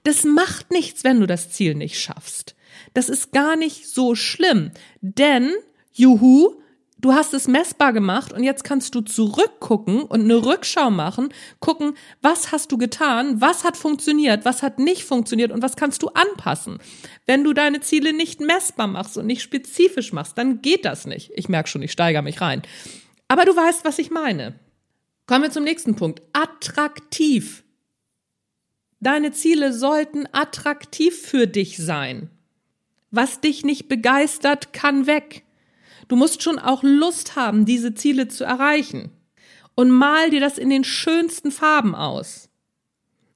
[0.04, 2.56] das macht nichts, wenn du das Ziel nicht schaffst.
[2.94, 4.72] Das ist gar nicht so schlimm,
[5.02, 5.52] denn
[5.92, 6.62] juhu,
[7.02, 11.96] du hast es messbar gemacht und jetzt kannst du zurückgucken und eine Rückschau machen, gucken,
[12.22, 16.10] was hast du getan, was hat funktioniert, was hat nicht funktioniert und was kannst du
[16.10, 16.80] anpassen.
[17.26, 21.32] Wenn du deine Ziele nicht messbar machst und nicht spezifisch machst, dann geht das nicht.
[21.36, 22.62] Ich merke schon, ich steigere mich rein.
[23.28, 24.60] Aber du weißt, was ich meine.
[25.32, 26.22] Kommen wir zum nächsten Punkt.
[26.34, 27.64] Attraktiv.
[29.00, 32.30] Deine Ziele sollten attraktiv für dich sein.
[33.12, 35.44] Was dich nicht begeistert, kann weg.
[36.10, 39.10] Du musst schon auch Lust haben, diese Ziele zu erreichen.
[39.74, 42.50] Und mal dir das in den schönsten Farben aus.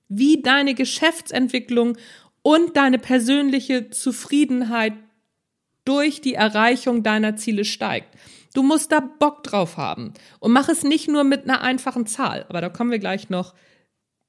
[0.10, 1.98] Wie deine Geschäftsentwicklung
[2.42, 4.96] und deine persönliche Zufriedenheit
[5.86, 8.14] durch die Erreichung deiner Ziele steigt.
[8.56, 10.14] Du musst da Bock drauf haben.
[10.40, 12.46] Und mach es nicht nur mit einer einfachen Zahl.
[12.50, 13.54] Aber da kommen wir gleich noch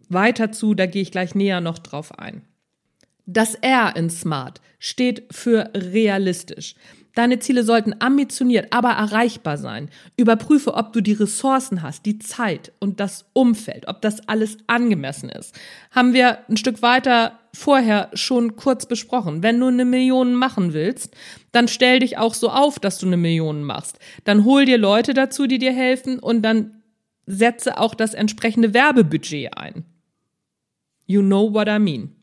[0.08, 2.42] weiter zu, da gehe ich gleich näher noch drauf ein.
[3.24, 6.74] Das R in Smart steht für realistisch.
[7.16, 9.88] Deine Ziele sollten ambitioniert, aber erreichbar sein.
[10.18, 15.30] Überprüfe, ob du die Ressourcen hast, die Zeit und das Umfeld, ob das alles angemessen
[15.30, 15.58] ist.
[15.90, 19.42] Haben wir ein Stück weiter vorher schon kurz besprochen.
[19.42, 21.16] Wenn du eine Million machen willst,
[21.52, 23.98] dann stell dich auch so auf, dass du eine Million machst.
[24.24, 26.82] Dann hol dir Leute dazu, die dir helfen und dann
[27.24, 29.86] setze auch das entsprechende Werbebudget ein.
[31.06, 32.14] You know what I mean.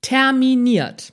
[0.00, 1.12] Terminiert.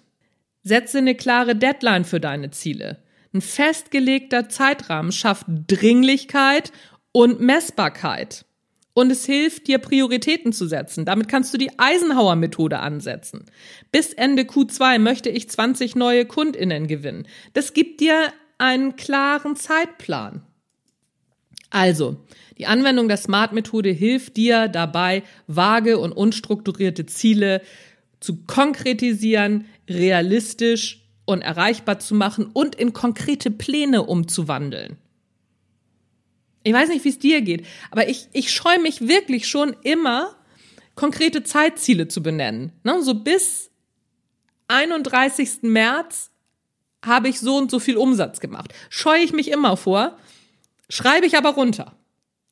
[0.66, 2.98] Setze eine klare Deadline für deine Ziele.
[3.34, 6.72] Ein festgelegter Zeitrahmen schafft Dringlichkeit
[7.12, 8.46] und Messbarkeit.
[8.96, 11.06] Und es hilft dir, Prioritäten zu setzen.
[11.06, 13.46] Damit kannst du die Eisenhower-Methode ansetzen.
[13.92, 17.28] Bis Ende Q2 möchte ich 20 neue KundInnen gewinnen.
[17.54, 20.42] Das gibt dir einen klaren Zeitplan.
[21.70, 22.26] Also,
[22.58, 27.62] die Anwendung der SMART-Methode hilft dir dabei, vage und unstrukturierte Ziele
[28.22, 34.98] zu konkretisieren, realistisch und erreichbar zu machen und in konkrete Pläne umzuwandeln.
[36.64, 40.36] Ich weiß nicht, wie es dir geht, aber ich, ich scheue mich wirklich schon immer,
[40.96, 42.72] konkrete Zeitziele zu benennen.
[42.84, 43.02] Ne?
[43.04, 43.70] So bis
[44.68, 45.64] 31.
[45.64, 46.32] März
[47.06, 48.74] habe ich so und so viel Umsatz gemacht.
[48.90, 50.18] Scheue ich mich immer vor.
[50.90, 51.96] Schreibe ich aber runter.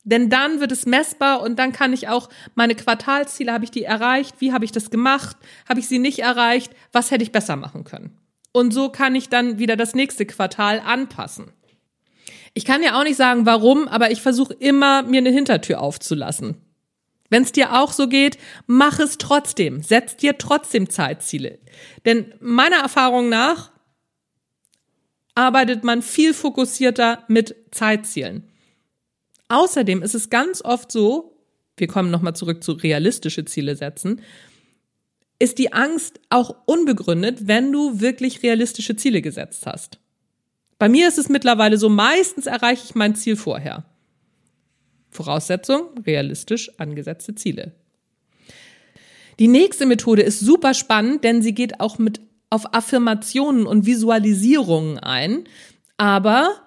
[0.04, 3.84] Denn dann wird es messbar und dann kann ich auch meine Quartalsziele, habe ich die
[3.84, 4.36] erreicht?
[4.40, 5.38] Wie habe ich das gemacht?
[5.68, 6.74] Habe ich sie nicht erreicht?
[6.92, 8.18] Was hätte ich besser machen können?
[8.52, 11.52] Und so kann ich dann wieder das nächste Quartal anpassen.
[12.54, 16.58] Ich kann ja auch nicht sagen, warum, aber ich versuche immer, mir eine Hintertür aufzulassen.
[17.30, 18.38] Wenn es dir auch so geht,
[18.68, 19.82] mach es trotzdem.
[19.82, 21.58] Setz dir trotzdem Zeitziele.
[22.06, 23.72] Denn meiner Erfahrung nach
[25.34, 28.53] arbeitet man viel fokussierter mit Zeitzielen.
[29.50, 31.38] Außerdem ist es ganz oft so,
[31.78, 34.22] wir kommen nochmal zurück zu realistische Ziele setzen,
[35.40, 40.00] ist die Angst auch unbegründet, wenn du wirklich realistische Ziele gesetzt hast.
[40.80, 43.86] Bei mir ist es mittlerweile so, meistens erreiche ich mein Ziel vorher.
[45.10, 47.74] Voraussetzung, realistisch angesetzte Ziele.
[49.40, 55.00] Die nächste Methode ist super spannend, denn sie geht auch mit auf Affirmationen und Visualisierungen
[55.00, 55.46] ein,
[55.98, 56.63] aber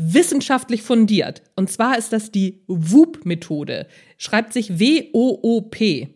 [0.00, 1.42] wissenschaftlich fundiert.
[1.56, 3.86] Und zwar ist das die WOOP-Methode.
[4.16, 6.08] Schreibt sich W-O-O-P.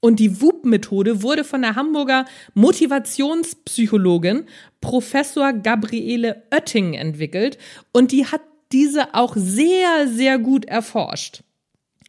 [0.00, 4.44] Und die WOOP-Methode wurde von der Hamburger Motivationspsychologin
[4.80, 7.58] Professor Gabriele Oetting entwickelt
[7.92, 8.40] und die hat
[8.72, 11.42] diese auch sehr, sehr gut erforscht.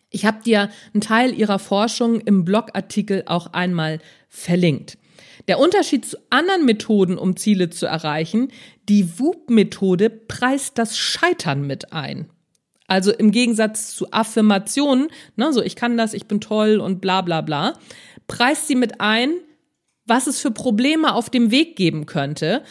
[0.10, 4.98] Ich habe dir einen Teil ihrer Forschung im Blogartikel auch einmal verlinkt.
[5.48, 8.52] Der Unterschied zu anderen Methoden, um Ziele zu erreichen,
[8.90, 12.30] die WUP-Methode preist das Scheitern mit ein.
[12.88, 17.22] Also im Gegensatz zu Affirmationen, ne, so ich kann das, ich bin toll und bla
[17.22, 17.74] bla bla,
[18.28, 19.34] preist sie mit ein,
[20.06, 22.64] was es für Probleme auf dem Weg geben könnte.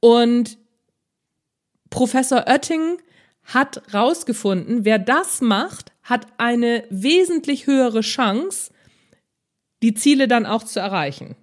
[0.00, 0.58] Und
[1.88, 2.98] Professor Oetting
[3.44, 8.72] hat rausgefunden, wer das macht, hat eine wesentlich höhere Chance,
[9.82, 11.36] die Ziele dann auch zu erreichen.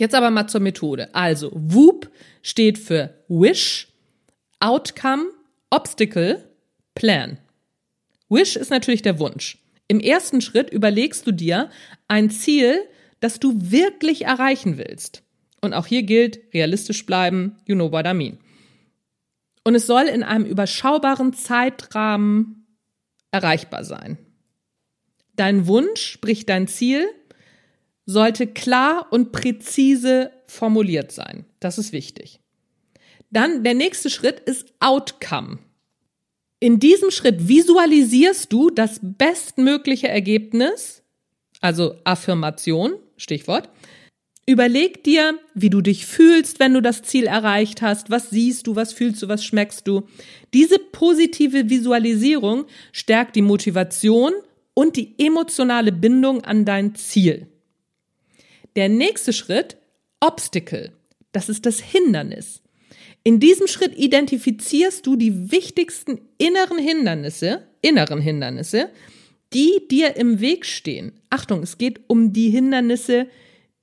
[0.00, 1.14] Jetzt aber mal zur Methode.
[1.14, 2.10] Also, WOOP
[2.40, 3.88] steht für Wish,
[4.58, 5.26] Outcome,
[5.68, 6.50] Obstacle,
[6.94, 7.36] Plan.
[8.30, 9.58] Wish ist natürlich der Wunsch.
[9.88, 11.68] Im ersten Schritt überlegst du dir
[12.08, 12.80] ein Ziel,
[13.20, 15.22] das du wirklich erreichen willst.
[15.60, 18.38] Und auch hier gilt, realistisch bleiben, you know what I mean.
[19.64, 22.66] Und es soll in einem überschaubaren Zeitrahmen
[23.32, 24.16] erreichbar sein.
[25.36, 27.06] Dein Wunsch, sprich dein Ziel,
[28.10, 31.44] sollte klar und präzise formuliert sein.
[31.60, 32.40] Das ist wichtig.
[33.30, 35.58] Dann der nächste Schritt ist Outcome.
[36.58, 41.02] In diesem Schritt visualisierst du das bestmögliche Ergebnis,
[41.60, 43.70] also Affirmation, Stichwort.
[44.46, 48.10] Überleg dir, wie du dich fühlst, wenn du das Ziel erreicht hast.
[48.10, 50.08] Was siehst du, was fühlst du, was schmeckst du?
[50.52, 54.32] Diese positive Visualisierung stärkt die Motivation
[54.74, 57.46] und die emotionale Bindung an dein Ziel.
[58.76, 59.76] Der nächste Schritt,
[60.20, 60.92] Obstacle.
[61.32, 62.62] Das ist das Hindernis.
[63.24, 68.90] In diesem Schritt identifizierst du die wichtigsten inneren Hindernisse, inneren Hindernisse,
[69.52, 71.12] die dir im Weg stehen.
[71.28, 73.26] Achtung, es geht um die Hindernisse,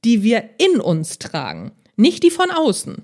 [0.05, 3.03] die wir in uns tragen, nicht die von außen.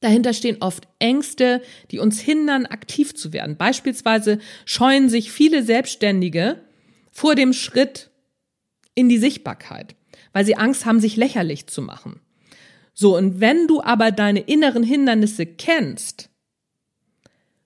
[0.00, 3.56] Dahinter stehen oft Ängste, die uns hindern, aktiv zu werden.
[3.56, 6.62] Beispielsweise scheuen sich viele Selbstständige
[7.10, 8.10] vor dem Schritt
[8.94, 9.96] in die Sichtbarkeit
[10.32, 12.20] weil sie Angst haben, sich lächerlich zu machen.
[12.94, 16.30] So, und wenn du aber deine inneren Hindernisse kennst,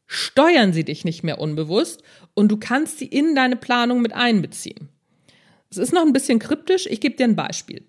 [0.06, 2.02] steuern sie dich nicht mehr unbewusst
[2.34, 4.90] und du kannst sie in deine Planung mit einbeziehen.
[5.70, 7.86] Es ist noch ein bisschen kryptisch, ich gebe dir ein Beispiel.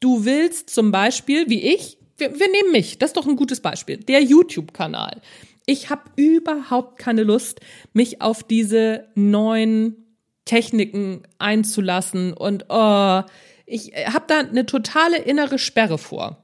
[0.00, 3.60] Du willst zum Beispiel, wie ich, wir, wir nehmen mich, das ist doch ein gutes
[3.60, 5.22] Beispiel, der YouTube-Kanal.
[5.64, 7.60] Ich habe überhaupt keine Lust,
[7.94, 13.22] mich auf diese neuen Techniken einzulassen und oh,
[13.66, 16.42] ich äh, habe da eine totale innere Sperre vor.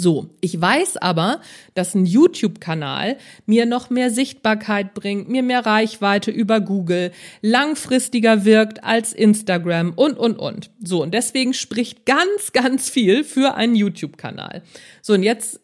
[0.00, 1.40] So, ich weiß aber,
[1.74, 7.10] dass ein YouTube-Kanal mir noch mehr Sichtbarkeit bringt, mir mehr Reichweite über Google,
[7.42, 10.70] langfristiger wirkt als Instagram und, und, und.
[10.80, 14.62] So, und deswegen spricht ganz, ganz viel für einen YouTube-Kanal.
[15.02, 15.58] So, und jetzt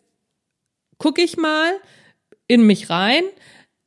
[0.98, 1.70] gucke ich mal
[2.48, 3.22] in mich rein,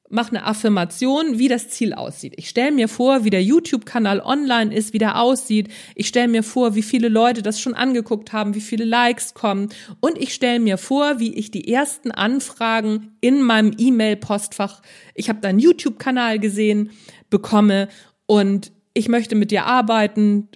[0.10, 2.34] mache eine Affirmation, wie das Ziel aussieht.
[2.38, 5.70] Ich stelle mir vor, wie der YouTube-Kanal online ist, wie der aussieht.
[5.96, 9.70] Ich stelle mir vor, wie viele Leute das schon angeguckt haben, wie viele Likes kommen.
[10.00, 14.82] Und ich stelle mir vor, wie ich die ersten Anfragen in meinem E-Mail-Postfach,
[15.14, 16.92] ich habe da einen YouTube-Kanal gesehen,
[17.30, 17.90] bekomme
[18.26, 20.48] und ich möchte mit dir arbeiten.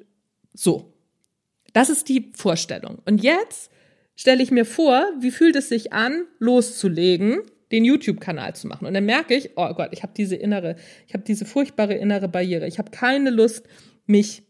[0.54, 0.94] So.
[1.74, 3.00] Das ist die Vorstellung.
[3.06, 3.72] Und jetzt
[4.16, 7.42] stelle ich mir vor, wie fühlt es sich an, loszulegen
[7.72, 8.86] den YouTube-Kanal zu machen.
[8.86, 10.76] Und dann merke ich, oh Gott, ich habe diese innere,
[11.08, 12.68] ich habe diese furchtbare innere Barriere.
[12.68, 13.66] Ich habe keine Lust,
[14.06, 14.44] mich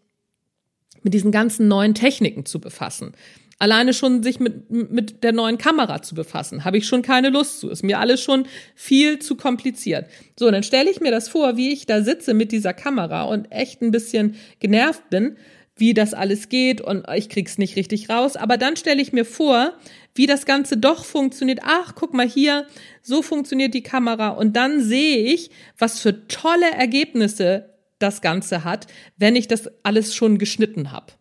[1.03, 3.13] mit diesen ganzen neuen Techniken zu befassen.
[3.59, 7.59] Alleine schon sich mit, mit der neuen Kamera zu befassen, habe ich schon keine Lust
[7.59, 7.69] zu.
[7.69, 10.07] Ist mir alles schon viel zu kompliziert.
[10.37, 13.51] So, dann stelle ich mir das vor, wie ich da sitze mit dieser Kamera und
[13.51, 15.37] echt ein bisschen genervt bin,
[15.75, 18.35] wie das alles geht und ich krieg's nicht richtig raus.
[18.35, 19.73] Aber dann stelle ich mir vor,
[20.13, 21.59] wie das Ganze doch funktioniert.
[21.63, 22.67] Ach, guck mal hier,
[23.01, 24.29] so funktioniert die Kamera.
[24.29, 28.87] Und dann sehe ich, was für tolle Ergebnisse das Ganze hat,
[29.17, 31.13] wenn ich das alles schon geschnitten habe.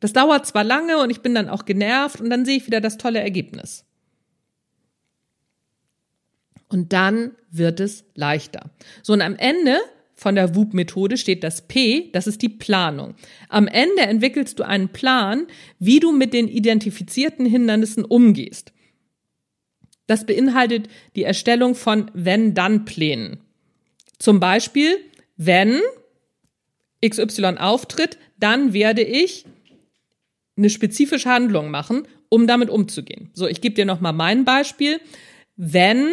[0.00, 2.80] Das dauert zwar lange und ich bin dann auch genervt und dann sehe ich wieder
[2.80, 3.84] das tolle Ergebnis.
[6.68, 8.70] Und dann wird es leichter.
[9.02, 9.78] So, und am Ende
[10.18, 13.14] von der WUP-Methode steht das P, das ist die Planung.
[13.48, 15.46] Am Ende entwickelst du einen Plan,
[15.78, 18.72] wie du mit den identifizierten Hindernissen umgehst.
[20.08, 23.38] Das beinhaltet die Erstellung von Wenn-Dann-Plänen.
[24.18, 24.96] Zum Beispiel,
[25.36, 25.80] wenn
[27.06, 29.44] XY auftritt, dann werde ich
[30.56, 33.30] eine spezifische Handlung machen, um damit umzugehen.
[33.34, 35.00] So, ich gebe dir noch mal mein Beispiel.
[35.54, 36.08] Wenn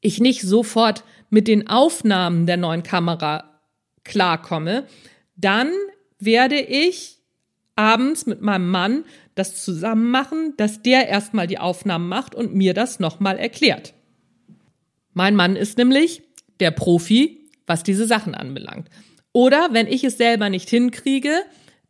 [0.00, 3.60] ich nicht sofort mit den Aufnahmen der neuen Kamera
[4.04, 4.86] klarkomme,
[5.36, 5.70] dann
[6.18, 7.18] werde ich
[7.74, 9.04] abends mit meinem Mann
[9.34, 13.92] das zusammen machen, dass der erstmal die Aufnahmen macht und mir das nochmal erklärt.
[15.12, 16.22] Mein Mann ist nämlich
[16.60, 18.88] der Profi, was diese Sachen anbelangt.
[19.32, 21.42] Oder wenn ich es selber nicht hinkriege,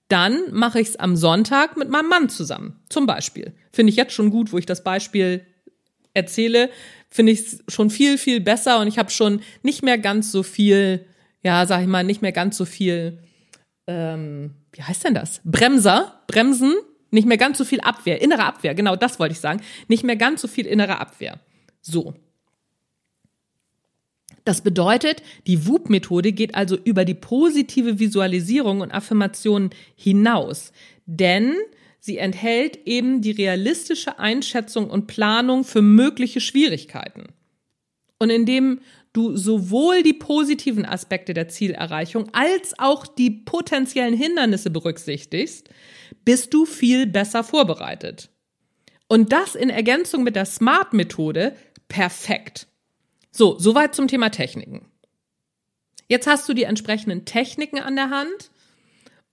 [0.09, 2.81] dann mache ich es am Sonntag mit meinem Mann zusammen.
[2.89, 3.55] Zum Beispiel.
[3.73, 5.47] Finde ich jetzt schon gut, wo ich das Beispiel
[6.15, 6.71] erzähle,
[7.11, 10.43] finde ich es schon viel, viel besser und ich habe schon nicht mehr ganz so
[10.43, 11.07] viel,
[11.43, 13.19] ja, sag ich mal, nicht mehr ganz so viel,
[13.87, 15.41] ähm, wie heißt denn das?
[15.45, 16.75] Bremser, Bremsen,
[17.11, 19.61] nicht mehr ganz so viel Abwehr, innere Abwehr, genau das wollte ich sagen.
[19.89, 21.41] Nicht mehr ganz so viel innere Abwehr.
[21.81, 22.15] So.
[24.45, 30.73] Das bedeutet, die WUP-Methode geht also über die positive Visualisierung und Affirmationen hinaus.
[31.05, 31.55] Denn
[32.07, 37.27] sie enthält eben die realistische Einschätzung und Planung für mögliche Schwierigkeiten.
[38.19, 38.81] Und indem
[39.13, 45.69] du sowohl die positiven Aspekte der Zielerreichung als auch die potenziellen Hindernisse berücksichtigst,
[46.25, 48.31] bist du viel besser vorbereitet.
[49.09, 51.55] Und das in Ergänzung mit der SMART-Methode
[51.89, 52.67] perfekt.
[53.31, 54.87] So, soweit zum Thema Techniken.
[56.09, 58.51] Jetzt hast du die entsprechenden Techniken an der Hand,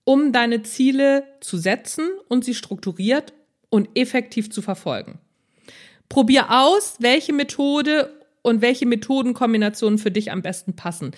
[0.04, 3.32] um deine Ziele zu setzen und sie strukturiert
[3.70, 5.18] und effektiv zu verfolgen.
[6.08, 11.12] Probier aus, welche Methode und welche Methodenkombinationen für dich am besten passen.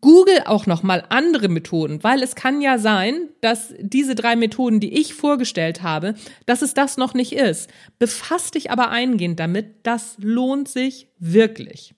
[0.00, 4.80] Google auch noch mal andere Methoden, weil es kann ja sein, dass diese drei Methoden,
[4.80, 6.14] die ich vorgestellt habe,
[6.46, 7.68] dass es das noch nicht ist.
[7.98, 11.94] Befass dich aber eingehend damit, das lohnt sich wirklich.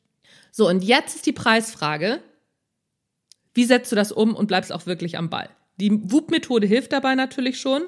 [0.50, 2.20] So, und jetzt ist die Preisfrage,
[3.54, 5.48] wie setzt du das um und bleibst auch wirklich am Ball?
[5.76, 7.82] Die WUP-Methode hilft dabei natürlich schon,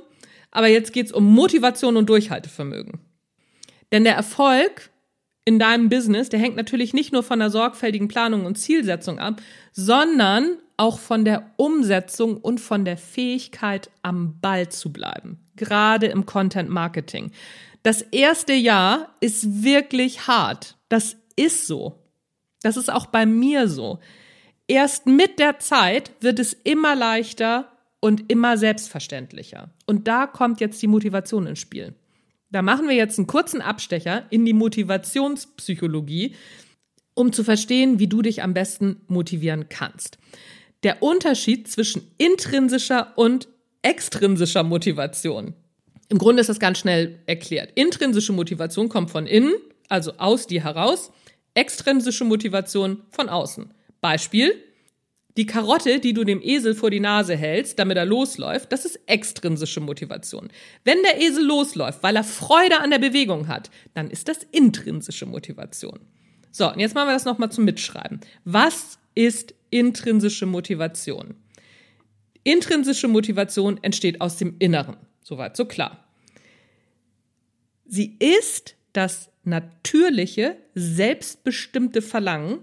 [0.51, 3.01] aber jetzt geht's um Motivation und Durchhaltevermögen.
[3.93, 4.91] Denn der Erfolg
[5.45, 9.43] in deinem Business, der hängt natürlich nicht nur von der sorgfältigen Planung und Zielsetzung ab,
[9.73, 15.39] sondern auch von der Umsetzung und von der Fähigkeit, am Ball zu bleiben.
[15.57, 17.31] Gerade im Content Marketing.
[17.83, 20.77] Das erste Jahr ist wirklich hart.
[20.89, 22.01] Das ist so.
[22.63, 24.01] Das ist auch bei mir so.
[24.67, 27.71] Erst mit der Zeit wird es immer leichter
[28.05, 29.71] und immer selbstverständlicher.
[29.87, 31.95] Und da kommt jetzt die Motivation ins Spiel.
[32.51, 36.35] Da machen wir jetzt einen kurzen Abstecher in die Motivationspsychologie,
[37.15, 40.19] um zu verstehen, wie du dich am besten motivieren kannst.
[40.83, 43.49] Der Unterschied zwischen intrinsischer und
[43.81, 45.55] extrinsischer Motivation.
[46.11, 47.71] Im Grunde ist das ganz schnell erklärt.
[47.75, 49.55] Intrinsische Motivation kommt von innen,
[49.89, 51.11] also aus dir heraus
[51.55, 53.73] extrinsische Motivation von außen.
[54.03, 54.63] Beispiel,
[55.37, 59.01] die Karotte, die du dem Esel vor die Nase hältst, damit er losläuft, das ist
[59.07, 60.49] extrinsische Motivation.
[60.85, 65.27] Wenn der Esel losläuft, weil er Freude an der Bewegung hat, dann ist das intrinsische
[65.27, 66.01] Motivation.
[66.53, 68.21] So, und jetzt machen wir das nochmal zum Mitschreiben.
[68.45, 71.35] Was ist intrinsische Motivation?
[72.45, 74.97] Intrinsische Motivation entsteht aus dem Inneren.
[75.23, 76.05] Soweit, so klar.
[77.87, 82.61] Sie ist das natürliche, selbstbestimmte Verlangen,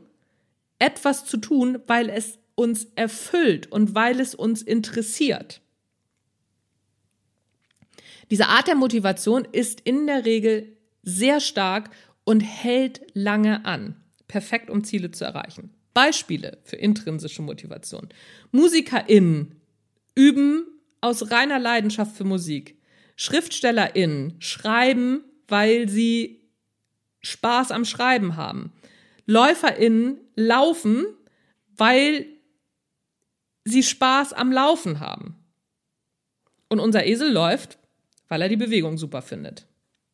[0.79, 5.61] etwas zu tun, weil es uns erfüllt und weil es uns interessiert.
[8.29, 11.89] Diese Art der Motivation ist in der Regel sehr stark
[12.23, 13.95] und hält lange an.
[14.27, 15.73] Perfekt, um Ziele zu erreichen.
[15.95, 18.09] Beispiele für intrinsische Motivation.
[18.51, 19.55] MusikerInnen
[20.13, 20.67] üben
[21.01, 22.77] aus reiner Leidenschaft für Musik.
[23.15, 26.41] SchriftstellerInnen schreiben, weil sie
[27.21, 28.71] Spaß am Schreiben haben.
[29.25, 31.05] LäuferInnen laufen,
[31.75, 32.27] weil
[33.63, 35.35] sie Spaß am Laufen haben.
[36.69, 37.77] Und unser Esel läuft,
[38.27, 39.67] weil er die Bewegung super findet.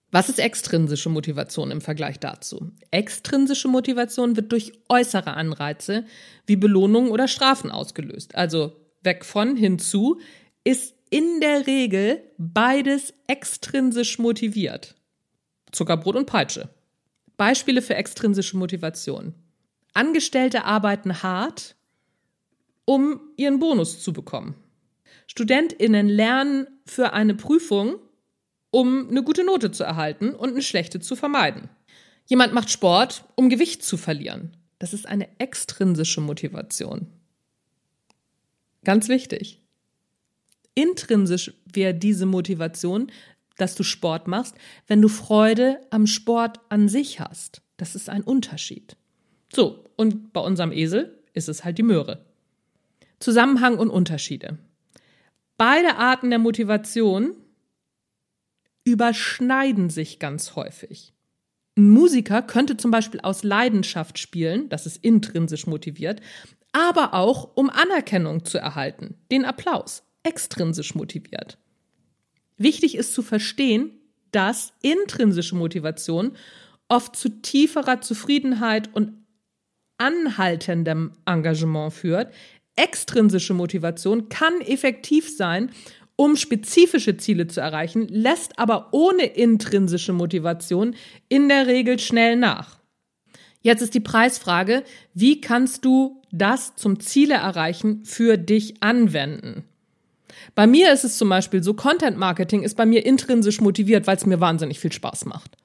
[0.09, 2.71] Was ist extrinsische Motivation im Vergleich dazu?
[2.91, 6.05] Extrinsische Motivation wird durch äußere Anreize
[6.45, 8.33] wie Belohnungen oder Strafen ausgelöst.
[8.35, 10.19] Also weg von hinzu
[10.63, 14.95] ist in der Regel beides extrinsisch motiviert.
[15.71, 16.69] Zuckerbrot und Peitsche.
[17.37, 19.35] Beispiele für extrinsische Motivation.
[19.93, 21.76] Angestellte arbeiten hart,
[22.87, 24.55] um ihren Bonus zu bekommen.
[25.27, 27.97] Studentinnen lernen für eine Prüfung,
[28.71, 31.69] um eine gute Note zu erhalten und eine schlechte zu vermeiden.
[32.27, 34.55] Jemand macht Sport, um Gewicht zu verlieren.
[34.79, 37.07] Das ist eine extrinsische Motivation.
[38.85, 39.61] Ganz wichtig.
[40.73, 43.11] Intrinsisch wäre diese Motivation,
[43.57, 44.55] dass du Sport machst,
[44.87, 47.61] wenn du Freude am Sport an sich hast.
[47.75, 48.95] Das ist ein Unterschied.
[49.53, 52.25] So, und bei unserem Esel ist es halt die Möhre.
[53.19, 54.57] Zusammenhang und Unterschiede.
[55.57, 57.35] Beide Arten der Motivation
[58.83, 61.13] überschneiden sich ganz häufig.
[61.77, 66.21] Ein Musiker könnte zum Beispiel aus Leidenschaft spielen, das ist intrinsisch motiviert,
[66.71, 71.57] aber auch um Anerkennung zu erhalten, den Applaus, extrinsisch motiviert.
[72.57, 73.91] Wichtig ist zu verstehen,
[74.31, 76.35] dass intrinsische Motivation
[76.87, 79.13] oft zu tieferer Zufriedenheit und
[79.97, 82.33] anhaltendem Engagement führt.
[82.77, 85.71] Extrinsische Motivation kann effektiv sein,
[86.15, 90.95] um spezifische Ziele zu erreichen, lässt aber ohne intrinsische Motivation
[91.29, 92.79] in der Regel schnell nach.
[93.61, 99.65] Jetzt ist die Preisfrage, wie kannst du das zum Ziele erreichen für dich anwenden?
[100.55, 104.17] Bei mir ist es zum Beispiel so, Content Marketing ist bei mir intrinsisch motiviert, weil
[104.17, 105.57] es mir wahnsinnig viel Spaß macht.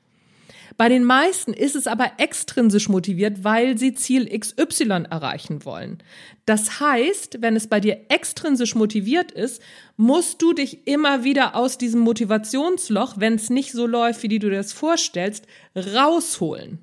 [0.76, 5.98] Bei den meisten ist es aber extrinsisch motiviert, weil sie Ziel XY erreichen wollen.
[6.46, 9.62] Das heißt, wenn es bei dir extrinsisch motiviert ist,
[9.96, 14.38] musst du dich immer wieder aus diesem Motivationsloch, wenn es nicht so läuft, wie du
[14.38, 15.46] dir das vorstellst,
[15.76, 16.78] rausholen.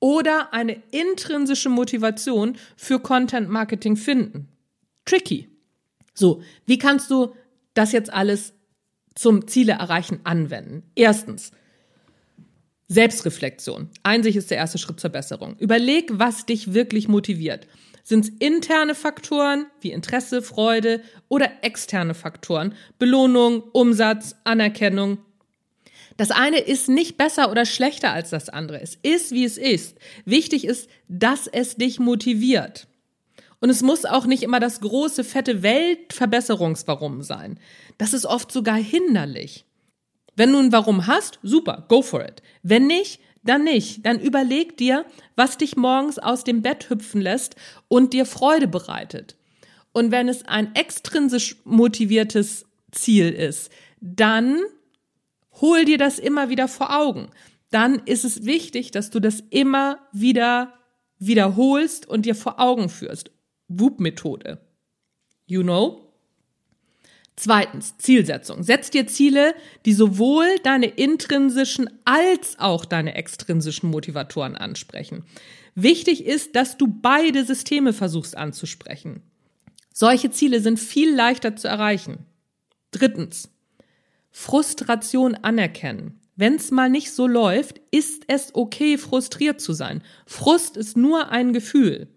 [0.00, 4.48] Oder eine intrinsische Motivation für Content Marketing finden.
[5.06, 5.48] Tricky.
[6.12, 7.34] So, wie kannst du
[7.72, 8.52] das jetzt alles
[9.14, 10.82] zum Ziele erreichen anwenden?
[10.94, 11.52] Erstens,
[12.88, 13.88] Selbstreflexion.
[14.02, 15.56] Einsicht ist der erste Schritt zur Besserung.
[15.58, 17.66] Überleg, was dich wirklich motiviert.
[18.02, 22.74] Sind es interne Faktoren wie Interesse, Freude oder externe Faktoren?
[22.98, 25.18] Belohnung, Umsatz, Anerkennung.
[26.18, 28.80] Das eine ist nicht besser oder schlechter als das andere.
[28.80, 29.96] Es ist, wie es ist.
[30.26, 32.86] Wichtig ist, dass es dich motiviert.
[33.60, 37.58] Und es muss auch nicht immer das große, fette Weltverbesserungswarum sein.
[37.96, 39.64] Das ist oft sogar hinderlich.
[40.36, 42.42] Wenn du ein Warum hast, super, go for it.
[42.62, 44.04] Wenn nicht, dann nicht.
[44.04, 45.04] Dann überleg dir,
[45.36, 47.56] was dich morgens aus dem Bett hüpfen lässt
[47.88, 49.36] und dir Freude bereitet.
[49.92, 53.70] Und wenn es ein extrinsisch motiviertes Ziel ist,
[54.00, 54.58] dann
[55.60, 57.28] hol dir das immer wieder vor Augen.
[57.70, 60.74] Dann ist es wichtig, dass du das immer wieder
[61.18, 63.30] wiederholst und dir vor Augen führst.
[63.68, 64.58] Whoop-Methode.
[65.46, 66.03] You know?
[67.36, 68.62] Zweitens, Zielsetzung.
[68.62, 69.54] Setz dir Ziele,
[69.86, 75.24] die sowohl deine intrinsischen als auch deine extrinsischen Motivatoren ansprechen.
[75.74, 79.22] Wichtig ist, dass du beide Systeme versuchst anzusprechen.
[79.92, 82.26] Solche Ziele sind viel leichter zu erreichen.
[82.92, 83.50] Drittens,
[84.30, 86.20] Frustration anerkennen.
[86.36, 90.02] Wenn es mal nicht so läuft, ist es okay, frustriert zu sein.
[90.26, 92.08] Frust ist nur ein Gefühl.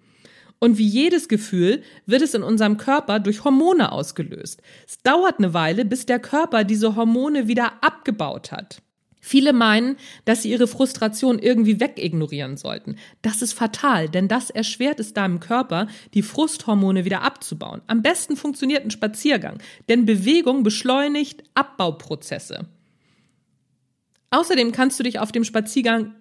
[0.59, 4.61] Und wie jedes Gefühl wird es in unserem Körper durch Hormone ausgelöst.
[4.87, 8.81] Es dauert eine Weile, bis der Körper diese Hormone wieder abgebaut hat.
[9.19, 12.95] Viele meinen, dass sie ihre Frustration irgendwie wegignorieren sollten.
[13.21, 17.81] Das ist fatal, denn das erschwert es deinem Körper, die Frusthormone wieder abzubauen.
[17.87, 19.57] Am besten funktioniert ein Spaziergang,
[19.89, 22.67] denn Bewegung beschleunigt Abbauprozesse.
[24.31, 26.15] Außerdem kannst du dich auf dem Spaziergang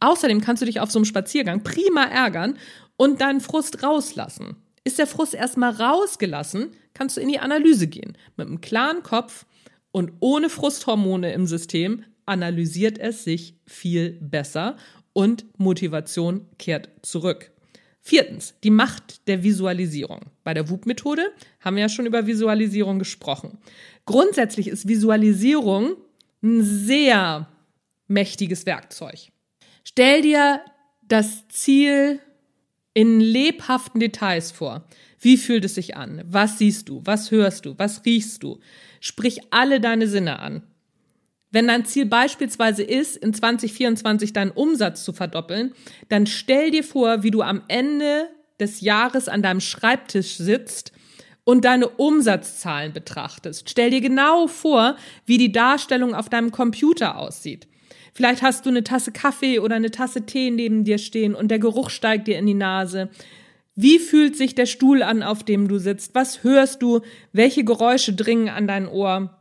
[0.00, 2.56] Außerdem kannst du dich auf so einem Spaziergang prima ärgern
[2.98, 4.56] und deinen Frust rauslassen.
[4.84, 8.18] Ist der Frust erstmal rausgelassen, kannst du in die Analyse gehen.
[8.36, 9.46] Mit einem klaren Kopf
[9.90, 14.76] und ohne Frusthormone im System analysiert es sich viel besser
[15.14, 17.50] und Motivation kehrt zurück.
[18.00, 20.20] Viertens, die Macht der Visualisierung.
[20.44, 23.58] Bei der WUP-Methode haben wir ja schon über Visualisierung gesprochen.
[24.06, 25.96] Grundsätzlich ist Visualisierung
[26.42, 27.48] ein sehr
[28.06, 29.28] mächtiges Werkzeug.
[29.84, 30.60] Stell dir
[31.02, 32.20] das Ziel
[32.98, 34.82] in lebhaften Details vor.
[35.20, 36.20] Wie fühlt es sich an?
[36.26, 37.00] Was siehst du?
[37.04, 37.78] Was hörst du?
[37.78, 38.58] Was riechst du?
[38.98, 40.64] Sprich alle deine Sinne an.
[41.52, 45.74] Wenn dein Ziel beispielsweise ist, in 2024 deinen Umsatz zu verdoppeln,
[46.08, 50.90] dann stell dir vor, wie du am Ende des Jahres an deinem Schreibtisch sitzt
[51.44, 53.70] und deine Umsatzzahlen betrachtest.
[53.70, 57.68] Stell dir genau vor, wie die Darstellung auf deinem Computer aussieht.
[58.18, 61.60] Vielleicht hast du eine Tasse Kaffee oder eine Tasse Tee neben dir stehen und der
[61.60, 63.10] Geruch steigt dir in die Nase.
[63.76, 66.16] Wie fühlt sich der Stuhl an, auf dem du sitzt?
[66.16, 67.02] Was hörst du?
[67.32, 69.38] Welche Geräusche dringen an dein Ohr?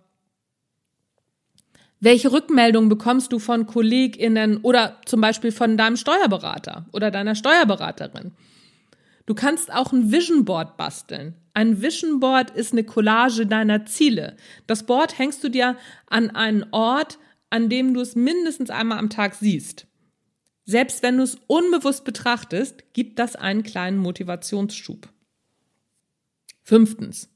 [2.01, 8.33] Welche Rückmeldungen bekommst du von KollegInnen oder zum Beispiel von deinem Steuerberater oder deiner Steuerberaterin?
[9.25, 11.33] Du kannst auch ein Vision Board basteln.
[11.55, 14.37] Ein Vision Board ist eine Collage deiner Ziele.
[14.67, 15.77] Das Board hängst du dir
[16.11, 17.17] an einen Ort,
[17.49, 19.87] an dem du es mindestens einmal am Tag siehst.
[20.65, 25.07] Selbst wenn du es unbewusst betrachtest, gibt das einen kleinen Motivationsschub.
[26.61, 27.29] Fünftens.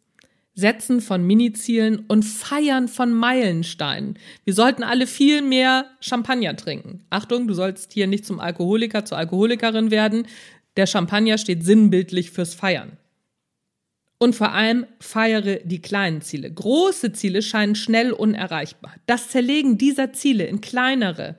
[0.53, 4.19] Setzen von Minizielen und Feiern von Meilensteinen.
[4.43, 7.05] Wir sollten alle viel mehr Champagner trinken.
[7.09, 10.27] Achtung, du sollst hier nicht zum Alkoholiker, zur Alkoholikerin werden.
[10.75, 12.97] Der Champagner steht sinnbildlich fürs Feiern.
[14.21, 16.53] Und vor allem feiere die kleinen Ziele.
[16.53, 18.93] Große Ziele scheinen schnell unerreichbar.
[19.07, 21.37] Das Zerlegen dieser Ziele in kleinere,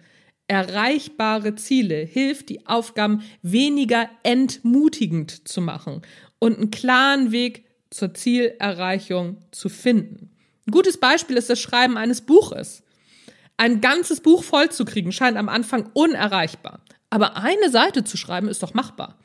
[0.48, 6.02] erreichbare Ziele hilft, die Aufgaben weniger entmutigend zu machen
[6.40, 10.32] und einen klaren Weg zur Zielerreichung zu finden.
[10.66, 12.82] Ein gutes Beispiel ist das Schreiben eines Buches.
[13.58, 16.80] Ein ganzes Buch vollzukriegen scheint am Anfang unerreichbar.
[17.10, 19.20] Aber eine Seite zu schreiben ist doch machbar.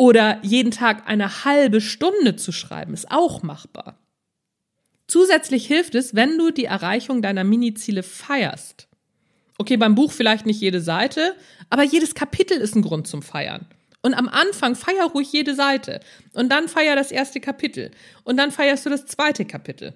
[0.00, 3.98] Oder jeden Tag eine halbe Stunde zu schreiben, ist auch machbar.
[5.06, 8.88] Zusätzlich hilft es, wenn du die Erreichung deiner Miniziele feierst.
[9.58, 11.36] Okay, beim Buch vielleicht nicht jede Seite,
[11.68, 13.66] aber jedes Kapitel ist ein Grund zum Feiern.
[14.00, 16.00] Und am Anfang feier ruhig jede Seite.
[16.32, 17.90] Und dann feier das erste Kapitel.
[18.24, 19.92] Und dann feierst du das zweite Kapitel.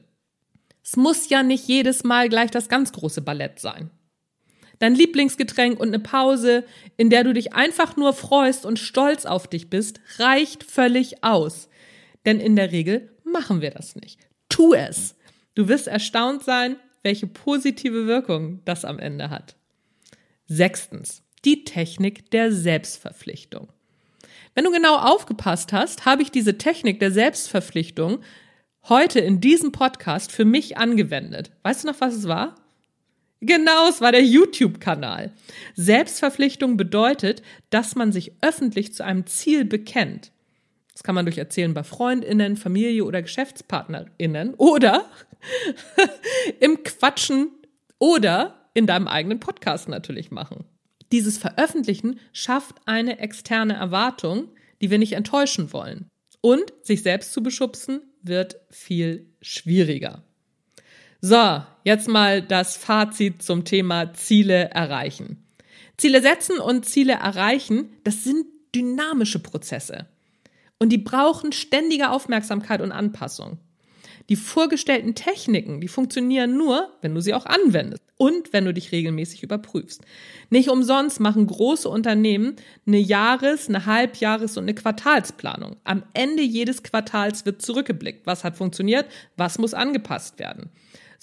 [0.82, 3.90] Es muss ja nicht jedes Mal gleich das ganz große Ballett sein
[4.84, 6.64] dein Lieblingsgetränk und eine Pause,
[6.98, 11.70] in der du dich einfach nur freust und stolz auf dich bist, reicht völlig aus.
[12.26, 14.20] Denn in der Regel machen wir das nicht.
[14.50, 15.16] Tu es.
[15.54, 19.56] Du wirst erstaunt sein, welche positive Wirkung das am Ende hat.
[20.46, 23.68] Sechstens, die Technik der Selbstverpflichtung.
[24.54, 28.20] Wenn du genau aufgepasst hast, habe ich diese Technik der Selbstverpflichtung
[28.88, 31.52] heute in diesem Podcast für mich angewendet.
[31.62, 32.54] Weißt du noch, was es war?
[33.46, 35.32] Genau, es war der YouTube-Kanal.
[35.74, 40.32] Selbstverpflichtung bedeutet, dass man sich öffentlich zu einem Ziel bekennt.
[40.94, 45.04] Das kann man durch Erzählen bei Freundinnen, Familie oder Geschäftspartnerinnen oder
[46.60, 47.50] im Quatschen
[47.98, 50.64] oder in deinem eigenen Podcast natürlich machen.
[51.12, 54.48] Dieses Veröffentlichen schafft eine externe Erwartung,
[54.80, 56.08] die wir nicht enttäuschen wollen.
[56.40, 60.23] Und sich selbst zu beschubsen wird viel schwieriger.
[61.26, 65.42] So, jetzt mal das Fazit zum Thema Ziele erreichen.
[65.96, 68.44] Ziele setzen und Ziele erreichen, das sind
[68.74, 70.04] dynamische Prozesse.
[70.78, 73.56] Und die brauchen ständige Aufmerksamkeit und Anpassung.
[74.28, 78.92] Die vorgestellten Techniken, die funktionieren nur, wenn du sie auch anwendest und wenn du dich
[78.92, 80.02] regelmäßig überprüfst.
[80.50, 82.56] Nicht umsonst machen große Unternehmen
[82.86, 85.76] eine Jahres-, eine Halbjahres- und eine Quartalsplanung.
[85.84, 88.26] Am Ende jedes Quartals wird zurückgeblickt.
[88.26, 89.06] Was hat funktioniert?
[89.38, 90.68] Was muss angepasst werden?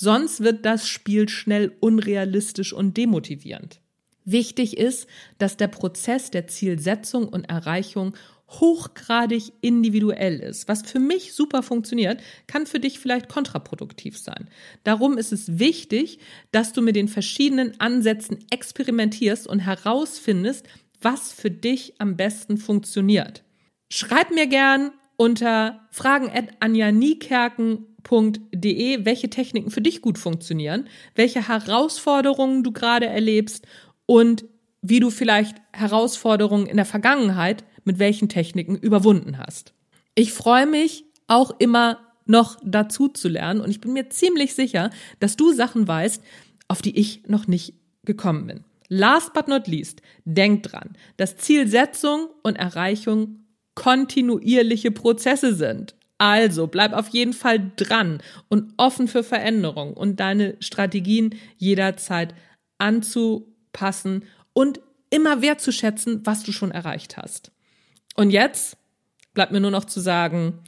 [0.01, 3.81] Sonst wird das Spiel schnell unrealistisch und demotivierend.
[4.25, 5.05] Wichtig ist,
[5.37, 8.15] dass der Prozess der Zielsetzung und Erreichung
[8.49, 10.67] hochgradig individuell ist.
[10.67, 14.49] Was für mich super funktioniert, kann für dich vielleicht kontraproduktiv sein.
[14.83, 16.17] Darum ist es wichtig,
[16.51, 20.65] dass du mit den verschiedenen Ansätzen experimentierst und herausfindest,
[20.99, 23.43] was für dich am besten funktioniert.
[23.91, 32.71] Schreib mir gern unter fragen@anja-niekerken www.technikprogramm.de, welche Techniken für dich gut funktionieren, welche Herausforderungen du
[32.71, 33.65] gerade erlebst
[34.05, 34.45] und
[34.81, 39.73] wie du vielleicht Herausforderungen in der Vergangenheit mit welchen Techniken überwunden hast.
[40.15, 44.89] Ich freue mich auch immer noch dazu zu lernen und ich bin mir ziemlich sicher,
[45.19, 46.23] dass du Sachen weißt,
[46.67, 47.73] auf die ich noch nicht
[48.03, 48.63] gekommen bin.
[48.87, 55.95] Last but not least, denk dran, dass Zielsetzung und Erreichung kontinuierliche Prozesse sind.
[56.21, 62.35] Also bleib auf jeden Fall dran und offen für Veränderung und deine Strategien jederzeit
[62.77, 67.51] anzupassen und immer wertzuschätzen, was du schon erreicht hast.
[68.15, 68.77] Und jetzt
[69.33, 70.59] bleibt mir nur noch zu sagen,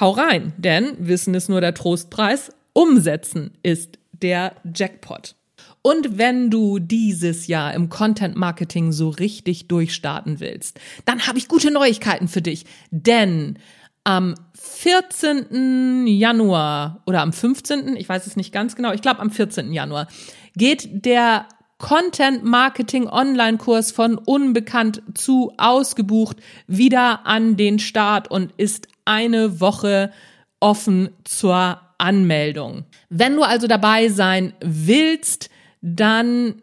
[0.00, 5.34] hau rein, denn Wissen ist nur der Trostpreis, umsetzen ist der Jackpot.
[5.82, 11.48] Und wenn du dieses Jahr im Content Marketing so richtig durchstarten willst, dann habe ich
[11.48, 12.64] gute Neuigkeiten für dich.
[12.90, 13.58] Denn
[14.06, 16.06] am 14.
[16.06, 19.72] Januar oder am 15., ich weiß es nicht ganz genau, ich glaube am 14.
[19.72, 20.06] Januar,
[20.54, 21.46] geht der
[21.78, 26.36] Content Marketing Online Kurs von unbekannt zu ausgebucht
[26.68, 30.12] wieder an den Start und ist eine Woche
[30.60, 32.84] offen zur Anmeldung.
[33.08, 35.50] Wenn du also dabei sein willst,
[35.82, 36.62] dann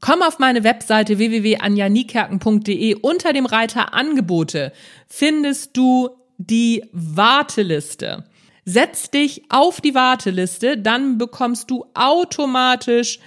[0.00, 2.94] komm auf meine Webseite www.anjanikerken.de.
[3.02, 4.72] Unter dem Reiter Angebote
[5.08, 8.24] findest du die Warteliste.
[8.64, 13.18] Setz dich auf die Warteliste, dann bekommst du automatisch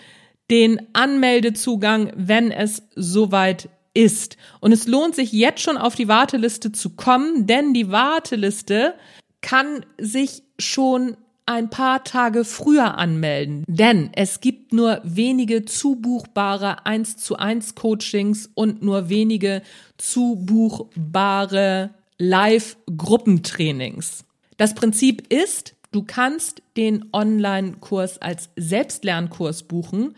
[0.50, 4.38] den Anmeldezugang, wenn es soweit ist.
[4.62, 8.94] Und es lohnt sich jetzt schon auf die Warteliste zu kommen, denn die Warteliste
[9.42, 17.18] kann sich schon ein paar Tage früher anmelden, denn es gibt nur wenige zubuchbare 1
[17.18, 19.62] zu 1 Coachings und nur wenige
[19.98, 24.26] zubuchbare Live-Gruppentrainings.
[24.58, 30.16] Das Prinzip ist, du kannst den Online-Kurs als Selbstlernkurs buchen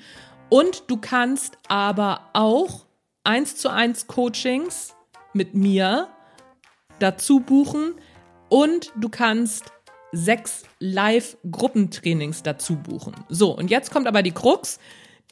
[0.50, 2.86] und du kannst aber auch
[3.26, 4.96] 1 zu 1 Coachings
[5.34, 6.08] mit mir
[7.00, 7.96] dazu buchen
[8.48, 9.66] und du kannst
[10.12, 13.14] sechs Live-Gruppentrainings dazu buchen.
[13.28, 14.80] So, und jetzt kommt aber die Krux.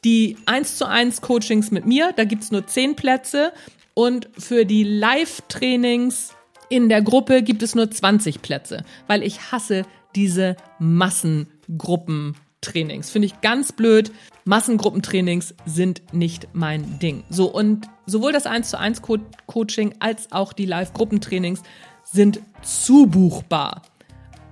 [0.04, 3.52] Die 1 zu 1 Coachings mit mir, da gibt's nur zehn Plätze
[3.94, 6.34] und für die Live-Trainings
[6.68, 13.10] in der Gruppe gibt es nur 20 Plätze, weil ich hasse diese Massengruppentrainings.
[13.10, 14.12] Finde ich ganz blöd.
[14.44, 17.24] Massengruppentrainings sind nicht mein Ding.
[17.30, 19.02] So, und sowohl das 1 zu 1
[19.46, 21.62] Coaching als auch die Live-Gruppentrainings
[22.04, 23.82] sind zubuchbar.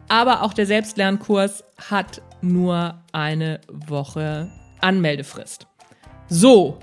[0.08, 4.50] Aber auch der Selbstlernkurs hat nur eine Woche
[4.80, 5.66] Anmeldefrist.
[6.28, 6.78] So.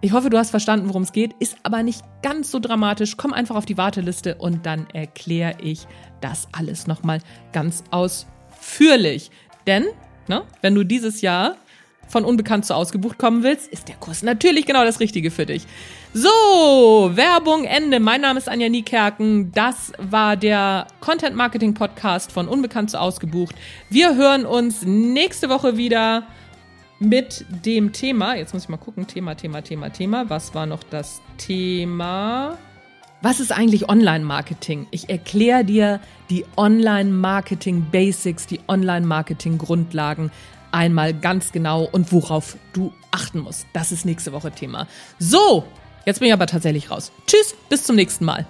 [0.00, 1.32] Ich hoffe, du hast verstanden, worum es geht.
[1.40, 3.16] Ist aber nicht ganz so dramatisch.
[3.16, 5.88] Komm einfach auf die Warteliste und dann erkläre ich
[6.20, 7.18] das alles nochmal
[7.52, 9.32] ganz ausführlich.
[9.66, 9.86] Denn,
[10.28, 11.56] ne, wenn du dieses Jahr
[12.06, 15.66] von unbekannt zu ausgebucht kommen willst, ist der Kurs natürlich genau das Richtige für dich.
[16.14, 16.30] So,
[17.14, 17.98] Werbung Ende.
[17.98, 19.50] Mein Name ist Anja Niekerken.
[19.50, 23.56] Das war der Content Marketing Podcast von Unbekannt zu ausgebucht.
[23.90, 26.28] Wir hören uns nächste Woche wieder
[26.98, 30.82] mit dem Thema, jetzt muss ich mal gucken, Thema, Thema, Thema, Thema, was war noch
[30.82, 32.58] das Thema?
[33.20, 34.86] Was ist eigentlich Online-Marketing?
[34.90, 40.30] Ich erkläre dir die Online-Marketing-Basics, die Online-Marketing-Grundlagen
[40.70, 43.66] einmal ganz genau und worauf du achten musst.
[43.72, 44.86] Das ist nächste Woche Thema.
[45.18, 45.64] So,
[46.04, 47.10] jetzt bin ich aber tatsächlich raus.
[47.26, 48.46] Tschüss, bis zum nächsten Mal.